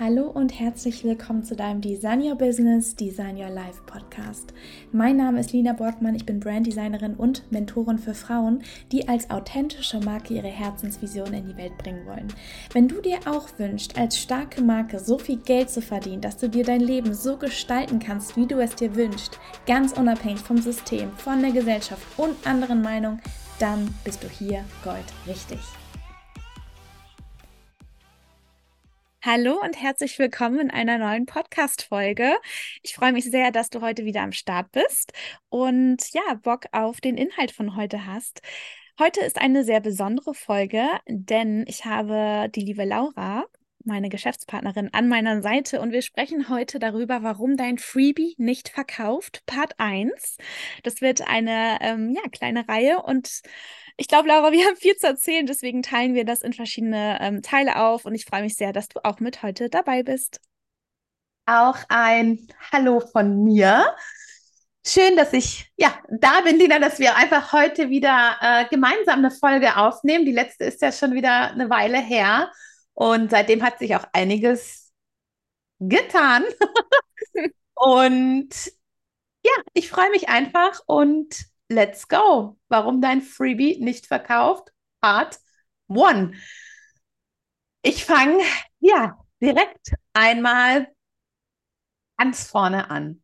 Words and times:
Hallo 0.00 0.30
und 0.30 0.56
herzlich 0.60 1.02
willkommen 1.02 1.42
zu 1.42 1.56
deinem 1.56 1.80
Design 1.80 2.22
Your 2.22 2.36
Business, 2.36 2.94
Design 2.94 3.36
Your 3.36 3.50
Life 3.50 3.82
Podcast. 3.84 4.54
Mein 4.92 5.16
Name 5.16 5.40
ist 5.40 5.52
Lina 5.52 5.72
Borgmann, 5.72 6.14
ich 6.14 6.24
bin 6.24 6.38
Branddesignerin 6.38 7.16
und 7.16 7.50
Mentorin 7.50 7.98
für 7.98 8.14
Frauen, 8.14 8.62
die 8.92 9.08
als 9.08 9.28
authentische 9.28 9.98
Marke 9.98 10.34
ihre 10.34 10.46
Herzensvision 10.46 11.34
in 11.34 11.48
die 11.48 11.56
Welt 11.56 11.76
bringen 11.78 12.06
wollen. 12.06 12.28
Wenn 12.72 12.86
du 12.86 13.00
dir 13.00 13.18
auch 13.26 13.48
wünschst, 13.58 13.98
als 13.98 14.16
starke 14.16 14.62
Marke 14.62 15.00
so 15.00 15.18
viel 15.18 15.38
Geld 15.38 15.68
zu 15.68 15.82
verdienen, 15.82 16.20
dass 16.20 16.36
du 16.36 16.48
dir 16.48 16.62
dein 16.62 16.80
Leben 16.80 17.12
so 17.12 17.36
gestalten 17.36 17.98
kannst, 17.98 18.36
wie 18.36 18.46
du 18.46 18.60
es 18.60 18.76
dir 18.76 18.94
wünschst, 18.94 19.40
ganz 19.66 19.94
unabhängig 19.94 20.38
vom 20.38 20.58
System, 20.58 21.10
von 21.16 21.42
der 21.42 21.50
Gesellschaft 21.50 22.06
und 22.16 22.36
anderen 22.46 22.82
Meinungen, 22.82 23.20
dann 23.58 23.92
bist 24.04 24.22
du 24.22 24.28
hier 24.28 24.64
Gold 24.84 25.06
Hallo 29.24 29.60
und 29.60 29.80
herzlich 29.80 30.16
willkommen 30.20 30.60
in 30.60 30.70
einer 30.70 30.96
neuen 30.96 31.26
Podcast-Folge. 31.26 32.36
Ich 32.82 32.94
freue 32.94 33.12
mich 33.12 33.24
sehr, 33.24 33.50
dass 33.50 33.68
du 33.68 33.80
heute 33.80 34.04
wieder 34.04 34.22
am 34.22 34.30
Start 34.30 34.70
bist 34.70 35.12
und 35.48 35.96
ja, 36.12 36.34
Bock 36.40 36.66
auf 36.70 37.00
den 37.00 37.16
Inhalt 37.16 37.50
von 37.50 37.74
heute 37.76 38.06
hast. 38.06 38.42
Heute 38.98 39.20
ist 39.20 39.40
eine 39.40 39.64
sehr 39.64 39.80
besondere 39.80 40.34
Folge, 40.34 40.86
denn 41.08 41.64
ich 41.66 41.84
habe 41.84 42.48
die 42.54 42.60
liebe 42.60 42.84
Laura, 42.84 43.44
meine 43.88 44.08
Geschäftspartnerin, 44.08 44.90
an 44.92 45.08
meiner 45.08 45.42
Seite 45.42 45.80
und 45.80 45.90
wir 45.90 46.02
sprechen 46.02 46.48
heute 46.48 46.78
darüber, 46.78 47.24
warum 47.24 47.56
dein 47.56 47.78
Freebie 47.78 48.36
nicht 48.38 48.68
verkauft, 48.68 49.42
Part 49.46 49.74
1. 49.78 50.36
Das 50.84 51.00
wird 51.00 51.26
eine 51.26 51.78
ähm, 51.80 52.14
ja, 52.14 52.22
kleine 52.30 52.68
Reihe 52.68 53.02
und 53.02 53.40
ich 53.96 54.06
glaube, 54.06 54.28
Laura, 54.28 54.52
wir 54.52 54.64
haben 54.64 54.76
viel 54.76 54.94
zu 54.94 55.08
erzählen, 55.08 55.46
deswegen 55.46 55.82
teilen 55.82 56.14
wir 56.14 56.24
das 56.24 56.42
in 56.42 56.52
verschiedene 56.52 57.18
ähm, 57.20 57.42
Teile 57.42 57.76
auf 57.82 58.04
und 58.04 58.14
ich 58.14 58.24
freue 58.24 58.42
mich 58.42 58.54
sehr, 58.54 58.72
dass 58.72 58.86
du 58.86 59.04
auch 59.04 59.18
mit 59.18 59.42
heute 59.42 59.68
dabei 59.68 60.04
bist. 60.04 60.40
Auch 61.46 61.78
ein 61.88 62.46
Hallo 62.70 63.00
von 63.00 63.42
mir. 63.42 63.96
Schön, 64.86 65.16
dass 65.16 65.32
ich 65.32 65.72
ja 65.76 65.92
da 66.08 66.42
bin, 66.42 66.58
Lina, 66.58 66.78
dass 66.78 66.98
wir 66.98 67.16
einfach 67.16 67.52
heute 67.52 67.90
wieder 67.90 68.36
äh, 68.40 68.64
gemeinsam 68.68 69.18
eine 69.18 69.30
Folge 69.30 69.76
aufnehmen. 69.76 70.24
Die 70.24 70.32
letzte 70.32 70.64
ist 70.64 70.80
ja 70.80 70.92
schon 70.92 71.14
wieder 71.14 71.50
eine 71.50 71.68
Weile 71.68 71.98
her 71.98 72.50
und 72.98 73.30
seitdem 73.30 73.62
hat 73.62 73.78
sich 73.78 73.94
auch 73.94 74.04
einiges 74.12 74.92
getan. 75.78 76.42
und 77.74 78.50
ja, 79.44 79.52
ich 79.72 79.88
freue 79.88 80.10
mich 80.10 80.28
einfach 80.28 80.82
und 80.86 81.44
let's 81.68 82.08
go. 82.08 82.58
Warum 82.66 83.00
dein 83.00 83.22
Freebie 83.22 83.78
nicht 83.78 84.06
verkauft? 84.06 84.72
Part 85.00 85.38
1. 85.88 86.36
Ich 87.82 88.04
fange 88.04 88.42
ja 88.80 89.24
direkt 89.40 89.92
einmal 90.12 90.92
ganz 92.16 92.50
vorne 92.50 92.90
an. 92.90 93.22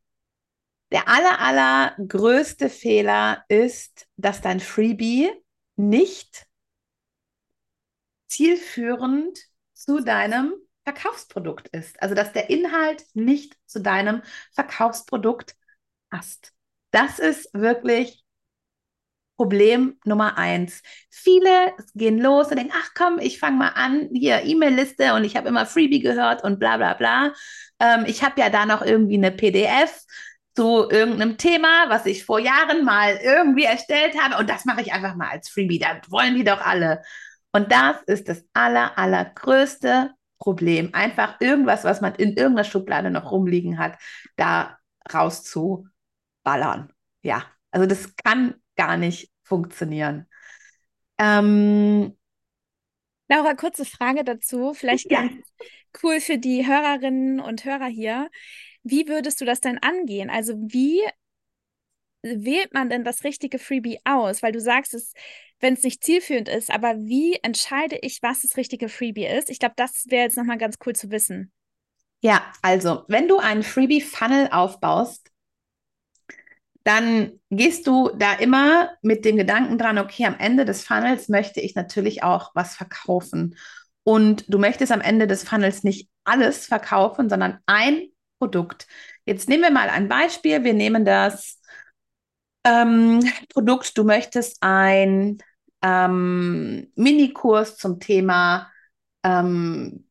Der 0.92 1.08
aller, 1.08 1.40
aller 1.40 1.96
größte 2.06 2.70
Fehler 2.70 3.44
ist, 3.48 4.06
dass 4.16 4.40
dein 4.40 4.60
Freebie 4.60 5.32
nicht 5.74 6.46
zielführend 8.28 9.52
zu 9.84 10.00
deinem 10.00 10.54
Verkaufsprodukt 10.84 11.68
ist. 11.68 12.00
Also, 12.02 12.14
dass 12.14 12.32
der 12.32 12.50
Inhalt 12.50 13.04
nicht 13.14 13.56
zu 13.66 13.80
deinem 13.80 14.22
Verkaufsprodukt 14.52 15.54
passt. 16.10 16.52
Das 16.90 17.18
ist 17.18 17.50
wirklich 17.52 18.24
Problem 19.36 19.98
Nummer 20.04 20.38
eins. 20.38 20.82
Viele 21.10 21.72
gehen 21.94 22.18
los 22.20 22.48
und 22.48 22.56
denken, 22.56 22.72
ach 22.76 22.90
komm, 22.94 23.18
ich 23.18 23.40
fange 23.40 23.56
mal 23.56 23.70
an, 23.70 24.08
hier 24.12 24.44
E-Mail-Liste 24.44 25.14
und 25.14 25.24
ich 25.24 25.36
habe 25.36 25.48
immer 25.48 25.66
Freebie 25.66 26.00
gehört 26.00 26.44
und 26.44 26.60
bla 26.60 26.76
bla 26.76 26.94
bla. 26.94 27.32
Ähm, 27.80 28.04
ich 28.06 28.22
habe 28.22 28.40
ja 28.40 28.48
da 28.48 28.64
noch 28.64 28.82
irgendwie 28.82 29.16
eine 29.16 29.32
PDF 29.32 30.02
zu 30.54 30.88
irgendeinem 30.88 31.36
Thema, 31.36 31.88
was 31.88 32.06
ich 32.06 32.24
vor 32.24 32.38
Jahren 32.38 32.84
mal 32.84 33.18
irgendwie 33.22 33.64
erstellt 33.64 34.14
habe 34.20 34.38
und 34.40 34.48
das 34.48 34.64
mache 34.66 34.82
ich 34.82 34.92
einfach 34.92 35.16
mal 35.16 35.30
als 35.30 35.48
Freebie. 35.48 35.80
Da 35.80 36.00
wollen 36.08 36.36
die 36.36 36.44
doch 36.44 36.60
alle. 36.60 37.02
Und 37.54 37.70
das 37.70 38.02
ist 38.06 38.28
das 38.28 38.44
aller, 38.52 38.98
allergrößte 38.98 40.10
Problem. 40.38 40.92
Einfach 40.92 41.40
irgendwas, 41.40 41.84
was 41.84 42.00
man 42.00 42.12
in 42.16 42.30
irgendeiner 42.30 42.64
Schublade 42.64 43.12
noch 43.12 43.30
rumliegen 43.30 43.78
hat, 43.78 43.96
da 44.34 44.76
rauszuballern. 45.12 46.92
Ja, 47.22 47.44
also 47.70 47.86
das 47.86 48.16
kann 48.16 48.56
gar 48.74 48.96
nicht 48.96 49.30
funktionieren. 49.44 50.26
Ähm, 51.16 52.16
Laura, 53.28 53.54
kurze 53.54 53.84
Frage 53.84 54.24
dazu, 54.24 54.74
vielleicht 54.74 55.12
ja. 55.12 55.20
ganz 55.20 55.46
cool 56.02 56.20
für 56.20 56.38
die 56.38 56.66
Hörerinnen 56.66 57.38
und 57.38 57.64
Hörer 57.64 57.86
hier. 57.86 58.30
Wie 58.82 59.06
würdest 59.06 59.40
du 59.40 59.44
das 59.44 59.60
denn 59.60 59.78
angehen? 59.78 60.28
Also 60.28 60.54
wie 60.56 61.00
wählt 62.24 62.72
man 62.72 62.88
denn 62.88 63.04
das 63.04 63.22
richtige 63.22 63.58
Freebie 63.58 64.00
aus? 64.04 64.42
Weil 64.42 64.52
du 64.52 64.60
sagst 64.60 64.94
wenn 65.60 65.74
es 65.74 65.82
nicht 65.82 66.04
zielführend 66.04 66.48
ist, 66.48 66.70
aber 66.70 66.96
wie 66.98 67.38
entscheide 67.42 67.96
ich, 68.02 68.22
was 68.22 68.42
das 68.42 68.56
richtige 68.56 68.88
Freebie 68.88 69.26
ist? 69.26 69.48
Ich 69.48 69.58
glaube, 69.58 69.74
das 69.76 70.04
wäre 70.08 70.24
jetzt 70.24 70.36
nochmal 70.36 70.58
ganz 70.58 70.76
cool 70.84 70.94
zu 70.94 71.10
wissen. 71.10 71.52
Ja, 72.20 72.42
also 72.60 73.04
wenn 73.08 73.28
du 73.28 73.38
einen 73.38 73.62
Freebie-Funnel 73.62 74.48
aufbaust, 74.50 75.30
dann 76.82 77.40
gehst 77.50 77.86
du 77.86 78.10
da 78.10 78.34
immer 78.34 78.90
mit 79.00 79.24
dem 79.24 79.36
Gedanken 79.36 79.78
dran, 79.78 79.98
okay, 79.98 80.26
am 80.26 80.38
Ende 80.38 80.66
des 80.66 80.84
Funnels 80.84 81.28
möchte 81.28 81.60
ich 81.60 81.74
natürlich 81.74 82.22
auch 82.22 82.50
was 82.54 82.76
verkaufen. 82.76 83.56
Und 84.02 84.44
du 84.52 84.58
möchtest 84.58 84.92
am 84.92 85.00
Ende 85.00 85.26
des 85.26 85.44
Funnels 85.44 85.82
nicht 85.82 86.10
alles 86.24 86.66
verkaufen, 86.66 87.30
sondern 87.30 87.58
ein 87.64 88.08
Produkt. 88.38 88.86
Jetzt 89.24 89.48
nehmen 89.48 89.62
wir 89.62 89.70
mal 89.70 89.88
ein 89.88 90.08
Beispiel. 90.08 90.62
Wir 90.62 90.74
nehmen 90.74 91.06
das 91.06 91.62
ähm, 92.64 93.20
Produkt, 93.50 93.96
du 93.96 94.04
möchtest 94.04 94.58
ein 94.60 95.38
ähm, 95.82 96.90
Minikurs 96.96 97.76
zum 97.76 98.00
Thema, 98.00 98.70
ähm, 99.22 100.06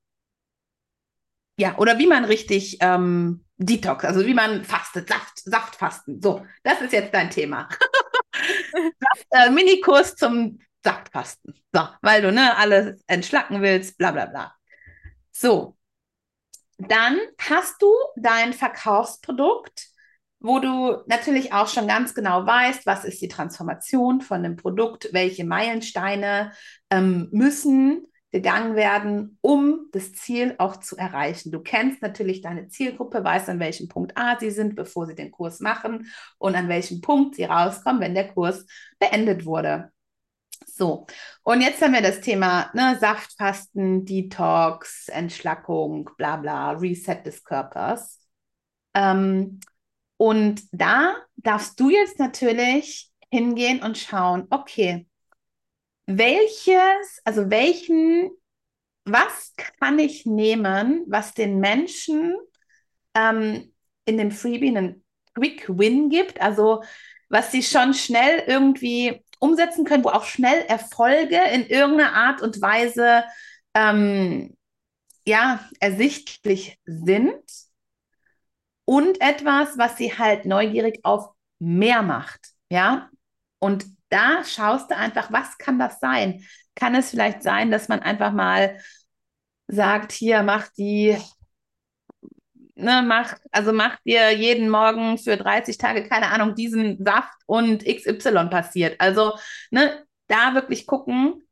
ja, 1.58 1.78
oder 1.78 2.00
wie 2.00 2.08
man 2.08 2.26
richtig 2.26 2.78
ähm, 2.82 3.46
Detox, 3.58 4.04
also 4.06 4.26
wie 4.26 4.34
man 4.34 4.64
fastet, 4.64 5.10
Saft, 5.10 5.40
Saftfasten. 5.44 6.22
So, 6.22 6.46
das 6.64 6.82
ist 6.82 6.94
jetzt 6.94 7.14
dein 7.14 7.30
Thema. 7.30 7.70
das, 9.00 9.26
äh, 9.32 9.50
Minikurs 9.50 10.16
zum 10.16 10.60
Saftfasten. 10.84 11.54
So, 11.72 11.88
weil 12.02 12.22
du 12.22 12.32
ne, 12.32 12.56
alles 12.58 13.02
entschlacken 13.08 13.62
willst, 13.62 13.98
bla 13.98 14.12
bla 14.12 14.26
bla. 14.26 14.56
So, 15.32 15.78
dann 16.78 17.20
hast 17.40 17.82
du 17.82 17.94
dein 18.16 18.54
Verkaufsprodukt, 18.54 19.88
wo 20.44 20.60
du 20.60 21.02
natürlich 21.08 21.54
auch 21.54 21.70
schon 21.70 21.88
ganz 21.88 22.14
genau 22.14 22.46
weißt, 22.46 22.86
was 22.86 23.06
ist 23.06 23.22
die 23.22 23.30
Transformation 23.30 24.22
von 24.22 24.44
dem 24.44 24.58
Produkt, 24.58 25.10
welche 25.14 25.46
Meilensteine 25.46 26.52
ähm, 26.90 27.30
müssen 27.32 28.06
gegangen 28.30 28.76
werden, 28.76 29.38
um 29.42 29.88
das 29.94 30.12
Ziel 30.14 30.56
auch 30.58 30.78
zu 30.78 30.98
erreichen. 30.98 31.52
Du 31.52 31.62
kennst 31.62 32.02
natürlich 32.02 32.42
deine 32.42 32.68
Zielgruppe, 32.68 33.24
weißt, 33.24 33.48
an 33.48 33.60
welchem 33.60 33.88
Punkt 33.88 34.18
A 34.18 34.38
sie 34.38 34.52
sind, 34.52 34.76
bevor 34.76 35.06
sie 35.06 35.16
den 35.16 35.32
Kurs 35.32 35.62
machen 35.62 36.12
und 36.40 36.56
an 36.56 36.68
welchem 36.68 37.00
Punkt 37.00 37.36
sie 37.36 37.46
rauskommen, 37.46 38.02
wenn 38.02 38.16
der 38.16 38.28
Kurs 38.34 38.66
beendet 39.00 39.46
wurde. 39.46 39.92
So, 40.66 41.06
und 41.44 41.62
jetzt 41.62 41.82
haben 41.82 41.94
wir 41.94 42.02
das 42.02 42.20
Thema 42.20 42.70
ne, 42.74 42.98
Saftfasten, 43.00 44.04
Detox, 44.04 45.08
Entschlackung, 45.08 46.10
bla 46.18 46.38
bla, 46.38 46.72
Reset 46.72 47.22
des 47.24 47.44
Körpers. 47.44 48.20
Ähm, 48.94 49.60
und 50.18 50.64
da 50.72 51.16
darfst 51.36 51.80
du 51.80 51.90
jetzt 51.90 52.20
natürlich 52.20 53.12
hingehen 53.32 53.82
und 53.82 53.98
schauen, 53.98 54.48
okay, 54.50 55.08
welches, 56.06 57.22
also 57.24 57.50
welchen, 57.50 58.32
was 59.06 59.54
kann 59.80 60.00
ich 60.00 60.26
nehmen, 60.26 61.04
was 61.08 61.34
den 61.34 61.60
Menschen 61.60 62.36
ähm, 63.16 63.74
in 64.06 64.18
dem 64.18 64.32
Freebie 64.32 64.70
einen 64.70 65.04
Quick 65.34 65.66
Win 65.68 66.10
gibt, 66.10 66.42
also 66.42 66.84
was 67.30 67.52
sie 67.52 67.64
schon 67.64 67.94
schnell 67.94 68.44
irgendwie 68.48 69.24
umsetzen 69.40 69.86
können, 69.86 70.04
wo 70.04 70.10
auch 70.10 70.26
schnell 70.26 70.64
Erfolge 70.68 71.40
in 71.54 71.66
irgendeiner 71.66 72.14
Art 72.14 72.42
und 72.42 72.62
Weise 72.62 73.24
ähm, 73.74 74.56
ja, 75.26 75.68
ersichtlich 75.80 76.78
sind 76.86 77.42
und 78.86 79.22
etwas, 79.22 79.78
was 79.78 79.98
sie 79.98 80.18
halt 80.18 80.46
neugierig 80.46 81.00
auf 81.04 81.30
mehr 81.60 82.02
macht, 82.02 82.50
ja. 82.70 83.10
Und 83.60 83.86
da 84.10 84.44
schaust 84.44 84.92
du 84.92 84.98
einfach, 84.98 85.32
was 85.32 85.58
kann 85.58 85.80
das 85.80 86.00
sein? 86.00 86.46
Kann 86.76 86.96
es 86.96 87.10
vielleicht 87.12 87.44
sein, 87.44 87.72
dass 87.72 87.88
man 87.88 88.02
einfach 88.02 88.34
mal 88.34 88.80
sagt, 89.68 90.12
hier, 90.12 90.44
mach 90.44 90.68
die, 90.70 91.18
ne, 92.76 93.02
mach, 93.06 93.36
also 93.52 93.74
mach 93.74 93.98
dir 94.06 94.32
jeden 94.32 94.70
Morgen 94.70 95.18
für 95.18 95.38
30 95.38 95.78
Tage, 95.78 96.08
keine 96.08 96.28
Ahnung, 96.30 96.56
diesen 96.56 97.04
Saft 97.04 97.34
und 97.46 97.86
XY 97.86 98.50
passiert. 98.50 99.00
Also, 99.00 99.38
ne, 99.72 100.06
da 100.28 100.54
wirklich 100.56 100.88
gucken, 100.88 101.44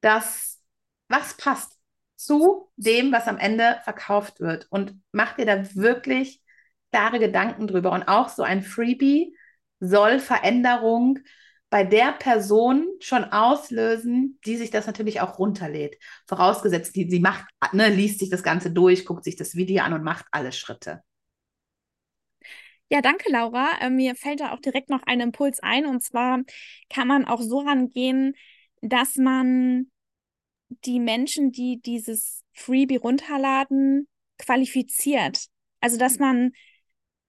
dass 0.00 0.60
was 1.08 1.36
passt. 1.36 1.74
zu 2.16 2.70
dem, 2.76 3.12
was 3.12 3.28
am 3.28 3.38
Ende 3.38 3.80
verkauft 3.84 4.40
wird. 4.40 4.68
Und 4.70 5.02
mach 5.12 5.34
dir 5.36 5.46
da 5.46 5.74
wirklich 5.76 6.42
klare 6.92 7.18
Gedanken 7.18 7.66
drüber. 7.66 7.92
Und 7.92 8.08
auch 8.08 8.28
so 8.28 8.42
ein 8.42 8.62
Freebie 8.62 9.34
soll 9.80 10.18
Veränderung 10.18 11.18
bei 11.70 11.84
der 11.84 12.12
Person 12.12 12.86
schon 13.00 13.24
auslösen, 13.24 14.38
die 14.46 14.56
sich 14.56 14.70
das 14.70 14.86
natürlich 14.86 15.20
auch 15.20 15.38
runterlädt. 15.38 15.96
Vorausgesetzt, 16.26 16.96
die, 16.96 17.10
sie 17.10 17.20
macht, 17.20 17.44
ne, 17.72 17.88
liest 17.88 18.20
sich 18.20 18.30
das 18.30 18.42
Ganze 18.42 18.70
durch, 18.70 19.04
guckt 19.04 19.24
sich 19.24 19.36
das 19.36 19.54
Video 19.54 19.82
an 19.82 19.92
und 19.92 20.02
macht 20.02 20.24
alle 20.30 20.52
Schritte. 20.52 21.02
Ja, 22.90 23.02
danke, 23.02 23.30
Laura. 23.30 23.72
Äh, 23.80 23.90
mir 23.90 24.14
fällt 24.14 24.40
da 24.40 24.52
auch 24.52 24.60
direkt 24.60 24.88
noch 24.88 25.02
ein 25.02 25.20
Impuls 25.20 25.60
ein. 25.60 25.84
Und 25.84 26.02
zwar 26.02 26.40
kann 26.88 27.06
man 27.06 27.26
auch 27.26 27.42
so 27.42 27.60
rangehen, 27.60 28.34
dass 28.80 29.16
man 29.16 29.90
die 30.84 31.00
Menschen, 31.00 31.52
die 31.52 31.80
dieses 31.82 32.44
Freebie 32.54 32.96
runterladen, 32.96 34.08
qualifiziert. 34.38 35.46
Also, 35.80 35.98
dass 35.98 36.18
man 36.18 36.52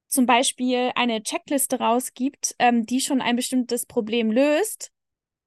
zum 0.10 0.26
Beispiel 0.26 0.92
eine 0.96 1.24
Checkliste 1.24 1.80
rausgibt, 1.80 2.56
ähm, 2.60 2.86
die 2.86 3.00
schon 3.00 3.22
ein 3.22 3.36
bestimmtes 3.36 3.86
Problem 3.86 4.32
löst 4.32 4.92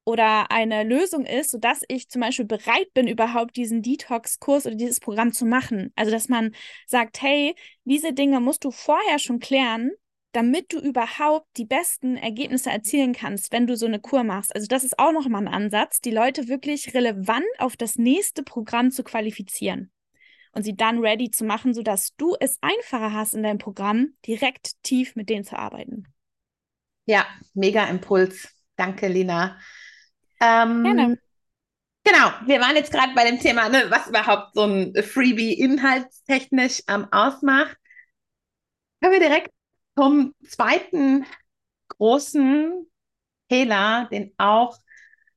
oder 0.05 0.51
eine 0.51 0.85
Lösung 0.85 1.27
ist, 1.27 1.51
sodass 1.51 1.83
ich 1.89 2.09
zum 2.09 2.23
Beispiel 2.23 2.45
bereit 2.45 2.93
bin, 2.95 3.07
überhaupt 3.07 3.57
diesen 3.57 3.83
Detox-Kurs 3.83 4.67
oder 4.67 4.75
dieses 4.75 5.01
Programm 5.01 5.33
zu 5.33 5.45
machen. 5.45 5.93
Also, 5.95 6.11
dass 6.11 6.29
man 6.29 6.55
sagt, 6.87 7.23
hey, 7.23 7.55
diese 7.85 8.13
Dinge 8.13 8.41
musst 8.41 8.65
du 8.65 8.71
vorher 8.71 9.19
schon 9.19 9.39
klären, 9.39 9.93
damit 10.33 10.73
du 10.73 10.79
überhaupt 10.79 11.47
die 11.57 11.67
besten 11.67 12.17
Ergebnisse 12.17 12.71
erzielen 12.71 13.13
kannst, 13.13 13.53
wenn 13.53 13.67
du 13.67 13.77
so 13.77 13.87
eine 13.87 14.01
Kur 14.01 14.25
machst. 14.25 14.55
Also 14.55 14.67
das 14.67 14.83
ist 14.83 14.99
auch 14.99 15.13
nochmal 15.13 15.43
ein 15.43 15.53
Ansatz, 15.53 16.01
die 16.01 16.11
Leute 16.11 16.49
wirklich 16.49 16.95
relevant 16.95 17.45
auf 17.59 17.77
das 17.77 17.97
nächste 17.97 18.43
Programm 18.43 18.91
zu 18.91 19.05
qualifizieren 19.05 19.93
und 20.53 20.63
sie 20.63 20.77
dann 20.77 20.99
ready 20.99 21.31
zu 21.31 21.45
machen, 21.45 21.75
sodass 21.75 22.15
du 22.17 22.37
es 22.39 22.59
einfacher 22.61 23.13
hast 23.13 23.35
in 23.35 23.43
deinem 23.43 23.59
Programm, 23.59 24.15
direkt 24.27 24.83
tief 24.83 25.17
mit 25.17 25.29
denen 25.29 25.45
zu 25.45 25.59
arbeiten. 25.59 26.07
Ja, 27.07 27.27
mega 27.55 27.85
Impuls. 27.87 28.49
Danke, 28.77 29.09
Lina. 29.09 29.59
Ähm, 30.41 30.85
Gerne. 30.85 31.19
Genau, 32.05 32.33
wir 32.47 32.61
waren 32.61 32.75
jetzt 32.75 32.93
gerade 32.93 33.15
bei 33.15 33.25
dem 33.25 33.39
Thema, 33.39 33.69
ne, 33.69 33.87
was 33.89 34.09
überhaupt 34.09 34.55
so 34.55 34.65
ein 34.65 34.95
Freebie 35.03 35.53
inhaltstechnisch 35.53 36.83
ähm, 36.89 37.07
ausmacht. 37.13 37.77
Können 39.01 39.13
wir 39.13 39.21
direkt 39.21 39.53
zum 39.97 40.35
zweiten 40.45 41.25
großen 41.89 42.87
Fehler, 43.49 44.09
den 44.11 44.35
auch 44.37 44.79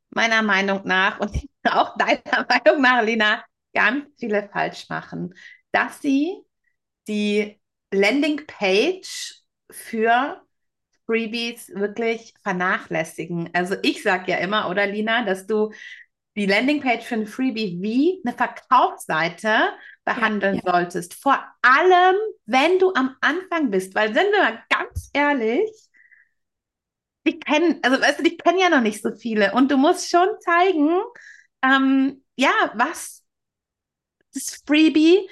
meiner 0.10 0.42
Meinung 0.42 0.82
nach 0.86 1.20
und 1.20 1.36
auch 1.64 1.96
deiner 1.98 2.48
Meinung 2.48 2.82
nach, 2.82 3.04
Lina, 3.04 3.44
ganz 3.76 4.06
viele 4.18 4.50
falsch 4.50 4.90
machen, 4.90 5.36
dass 5.72 6.02
sie 6.02 6.42
die 7.08 7.60
Landingpage 7.92 9.42
für 9.70 10.42
Freebies 11.06 11.70
wirklich 11.70 12.34
vernachlässigen. 12.42 13.52
Also 13.54 13.76
ich 13.84 14.02
sage 14.02 14.32
ja 14.32 14.38
immer, 14.38 14.70
oder 14.70 14.88
Lina, 14.88 15.24
dass 15.24 15.46
du 15.46 15.72
die 16.36 16.48
Landingpage 16.48 17.06
für 17.06 17.16
ein 17.16 17.28
Freebie 17.28 17.78
wie 17.82 18.22
eine 18.26 18.36
Verkaufsseite 18.36 19.70
behandeln 20.04 20.56
ja, 20.56 20.62
ja. 20.66 20.72
solltest. 20.72 21.14
Vor 21.14 21.40
allem, 21.62 22.16
wenn 22.46 22.80
du 22.80 22.94
am 22.94 23.16
Anfang 23.22 23.72
bist, 23.72 23.96
weil 23.96 24.14
sind 24.14 24.32
wir 24.32 24.42
mal 24.42 24.64
ganz 24.70 25.10
ehrlich, 25.14 25.70
ich 27.24 27.40
kenne, 27.40 27.80
also 27.82 28.02
weißt 28.02 28.20
du, 28.20 28.24
ich 28.24 28.38
kenne 28.38 28.62
ja 28.62 28.70
noch 28.70 28.82
nicht 28.82 29.02
so 29.02 29.12
viele 29.16 29.54
und 29.54 29.72
du 29.72 29.78
musst 29.78 30.10
schon 30.10 30.28
zeigen, 30.42 31.00
ähm, 31.64 32.24
ja, 32.36 32.52
was 32.76 33.25
das 34.36 34.62
Freebie 34.66 35.28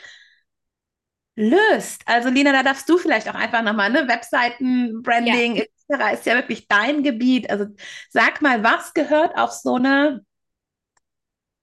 löst. 1.35 2.01
Also 2.05 2.29
Lina, 2.29 2.51
da 2.51 2.63
darfst 2.63 2.87
du 2.87 2.97
vielleicht 2.97 3.27
auch 3.29 3.35
einfach 3.35 3.63
nochmal, 3.63 3.89
ne, 3.89 4.07
Webseiten, 4.07 5.01
Branding 5.01 5.55
ja. 5.55 5.63
etc. 5.63 6.13
ist 6.13 6.25
ja 6.25 6.35
wirklich 6.35 6.67
dein 6.67 7.03
Gebiet. 7.03 7.49
Also 7.49 7.67
sag 8.09 8.41
mal, 8.41 8.63
was 8.63 8.93
gehört 8.93 9.37
auf 9.37 9.51
so 9.51 9.75
eine 9.75 10.25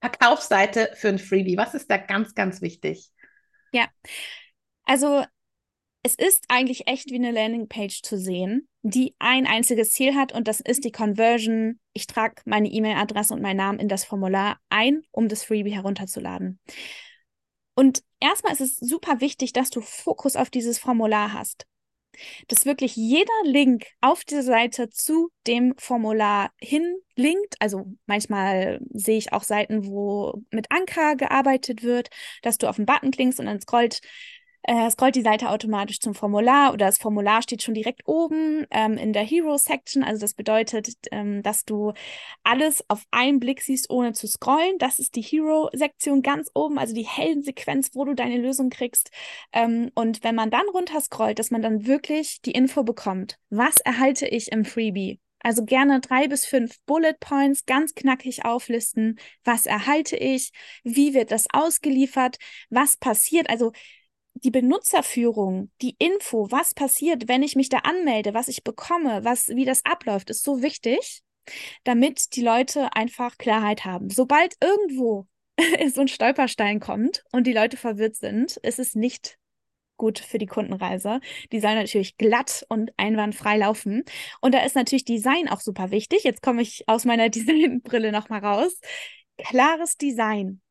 Verkaufsseite 0.01 0.91
für 0.95 1.09
ein 1.09 1.19
Freebie? 1.19 1.57
Was 1.57 1.75
ist 1.75 1.91
da 1.91 1.99
ganz, 1.99 2.35
ganz 2.35 2.63
wichtig? 2.63 3.11
Ja, 3.73 3.87
also 4.85 5.25
es 6.03 6.15
ist 6.15 6.45
eigentlich 6.49 6.89
echt 6.89 7.11
wie 7.11 7.17
eine 7.17 7.31
Landingpage 7.31 8.03
zu 8.03 8.17
sehen, 8.19 8.69
die 8.83 9.15
ein 9.19 9.47
einziges 9.47 9.91
Ziel 9.91 10.15
hat 10.15 10.33
und 10.33 10.49
das 10.49 10.61
ist 10.61 10.85
die 10.85 10.93
Conversion. 10.93 11.79
Ich 11.93 12.07
trage 12.07 12.37
meine 12.47 12.69
E-Mail-Adresse 12.69 13.35
und 13.35 13.43
meinen 13.43 13.59
Namen 13.59 13.79
in 13.79 13.89
das 13.89 14.05
Formular 14.05 14.59
ein, 14.71 15.03
um 15.11 15.29
das 15.29 15.45
Freebie 15.45 15.75
herunterzuladen. 15.75 16.59
Und 17.75 18.03
erstmal 18.21 18.53
ist 18.53 18.61
es 18.61 18.77
super 18.77 19.21
wichtig, 19.21 19.53
dass 19.53 19.71
du 19.71 19.81
Fokus 19.81 20.37
auf 20.37 20.51
dieses 20.51 20.79
Formular 20.79 21.33
hast 21.33 21.67
dass 22.49 22.67
wirklich 22.67 22.97
jeder 22.97 23.33
Link 23.45 23.87
auf 24.01 24.25
dieser 24.25 24.43
Seite 24.43 24.91
zu 24.91 25.31
dem 25.47 25.75
Formular 25.79 26.51
hinlinkt. 26.61 27.57
Also 27.61 27.87
manchmal 28.07 28.81
sehe 28.93 29.19
ich 29.19 29.33
auch 29.33 29.43
Seiten, 29.43 29.87
wo 29.87 30.43
mit 30.51 30.71
Anker 30.71 31.17
gearbeitet 31.17 31.83
wird, 31.83 32.11
dass 32.43 32.59
du 32.59 32.69
auf 32.69 32.77
den 32.77 32.87
Button 32.87 33.11
klickst 33.11 33.41
und 33.41 33.47
dann 33.47 33.61
scrollt 33.61 34.01
äh, 34.63 34.91
scrollt 34.91 35.15
die 35.15 35.23
Seite 35.23 35.51
automatisch 35.51 36.01
zum 36.01 36.15
Formular 36.15 36.73
oder 36.73 36.87
das 36.87 36.99
Formular 36.99 37.43
steht 37.43 37.63
schon 37.63 37.75
direkt 37.75 38.03
oben 38.07 38.67
ähm, 38.71 38.97
in 38.97 39.13
der 39.13 39.23
Hero-Section. 39.23 40.03
Also 40.03 40.21
das 40.21 40.35
bedeutet, 40.35 40.89
ähm, 41.11 41.43
dass 41.43 41.65
du 41.65 41.93
alles 42.45 42.85
auf 42.89 43.05
einen 43.11 43.41
Blick 43.41 43.63
siehst, 43.63 43.91
ohne 43.91 44.13
zu 44.13 44.27
scrollen. 44.27 44.79
Das 44.79 44.99
ist 44.99 45.17
die 45.17 45.23
Hero-Sektion 45.23 46.23
ganz 46.23 46.51
oben, 46.55 46.79
also 46.79 46.95
die 46.95 47.07
Heldensequenz, 47.07 47.91
wo 47.95 48.05
du 48.05 48.15
deine 48.15 48.39
Lösung 48.39 48.71
kriegst. 48.71 49.11
Ähm, 49.53 49.91
und 49.95 50.23
wenn 50.25 50.35
man 50.35 50.51
dann 50.51 50.69
runter 50.73 51.01
scrollt, 51.01 51.39
dass 51.39 51.51
man 51.51 51.63
dann 51.63 51.87
wirklich 51.87 52.41
die 52.43 52.53
Info 52.53 52.83
bekommt. 52.83 53.39
Was 53.49 53.79
erhalte 53.79 54.27
ich 54.27 54.53
im 54.53 54.65
Freebie? 54.65 55.21
Also 55.43 55.65
gerne 55.65 56.01
drei 56.01 56.29
bis 56.29 56.45
fünf 56.45 56.77
Bullet 56.85 57.15
Points 57.19 57.65
ganz 57.65 57.95
knackig 57.95 58.45
auflisten. 58.45 59.19
Was 59.43 59.65
erhalte 59.65 60.17
ich? 60.17 60.53
Wie 60.85 61.15
wird 61.15 61.31
das 61.31 61.47
ausgeliefert? 61.51 62.37
Was 62.69 62.99
passiert? 62.99 63.49
Also 63.49 63.73
die 64.45 64.51
Benutzerführung, 64.51 65.71
die 65.83 65.97
Info, 65.99 66.51
was 66.51 66.75
passiert, 66.75 67.29
wenn 67.29 67.43
ich 67.43 67.57
mich 67.57 67.69
da 67.69 67.79
anmelde, 67.79 68.35
was 68.35 68.49
ich 68.49 68.65
bekomme, 68.65 69.25
was, 69.25 69.49
wie 69.49 69.65
das 69.65 69.85
abläuft, 69.85 70.31
ist 70.31 70.43
so 70.43 70.63
wichtig, 70.63 71.23
damit 71.85 72.35
die 72.37 72.43
Leute 72.43 72.95
einfach 72.95 73.39
Klarheit 73.39 73.85
haben. 73.85 74.11
Sobald 74.11 74.57
irgendwo 74.63 75.27
so 75.95 76.01
ein 76.03 76.09
Stolperstein 76.09 76.81
kommt 76.81 77.25
und 77.33 77.47
die 77.47 77.53
Leute 77.53 77.77
verwirrt 77.77 78.17
sind, 78.17 78.57
ist 78.59 78.79
es 78.79 78.95
nicht 78.95 79.39
gut 79.97 80.19
für 80.19 80.39
die 80.39 80.47
Kundenreise. 80.47 81.21
Die 81.53 81.61
sollen 81.61 81.77
natürlich 81.77 82.17
glatt 82.17 82.65
und 82.71 82.91
einwandfrei 82.97 83.59
laufen. 83.59 84.05
Und 84.41 84.55
da 84.55 84.65
ist 84.65 84.75
natürlich 84.75 85.05
Design 85.05 85.49
auch 85.49 85.61
super 85.61 85.91
wichtig. 85.91 86.25
Jetzt 86.25 86.41
komme 86.41 86.63
ich 86.63 86.85
aus 86.87 87.05
meiner 87.05 87.29
Designbrille 87.31 88.11
nochmal 88.11 88.45
raus. 88.45 88.81
Klares 89.37 89.97
Design, 89.97 90.63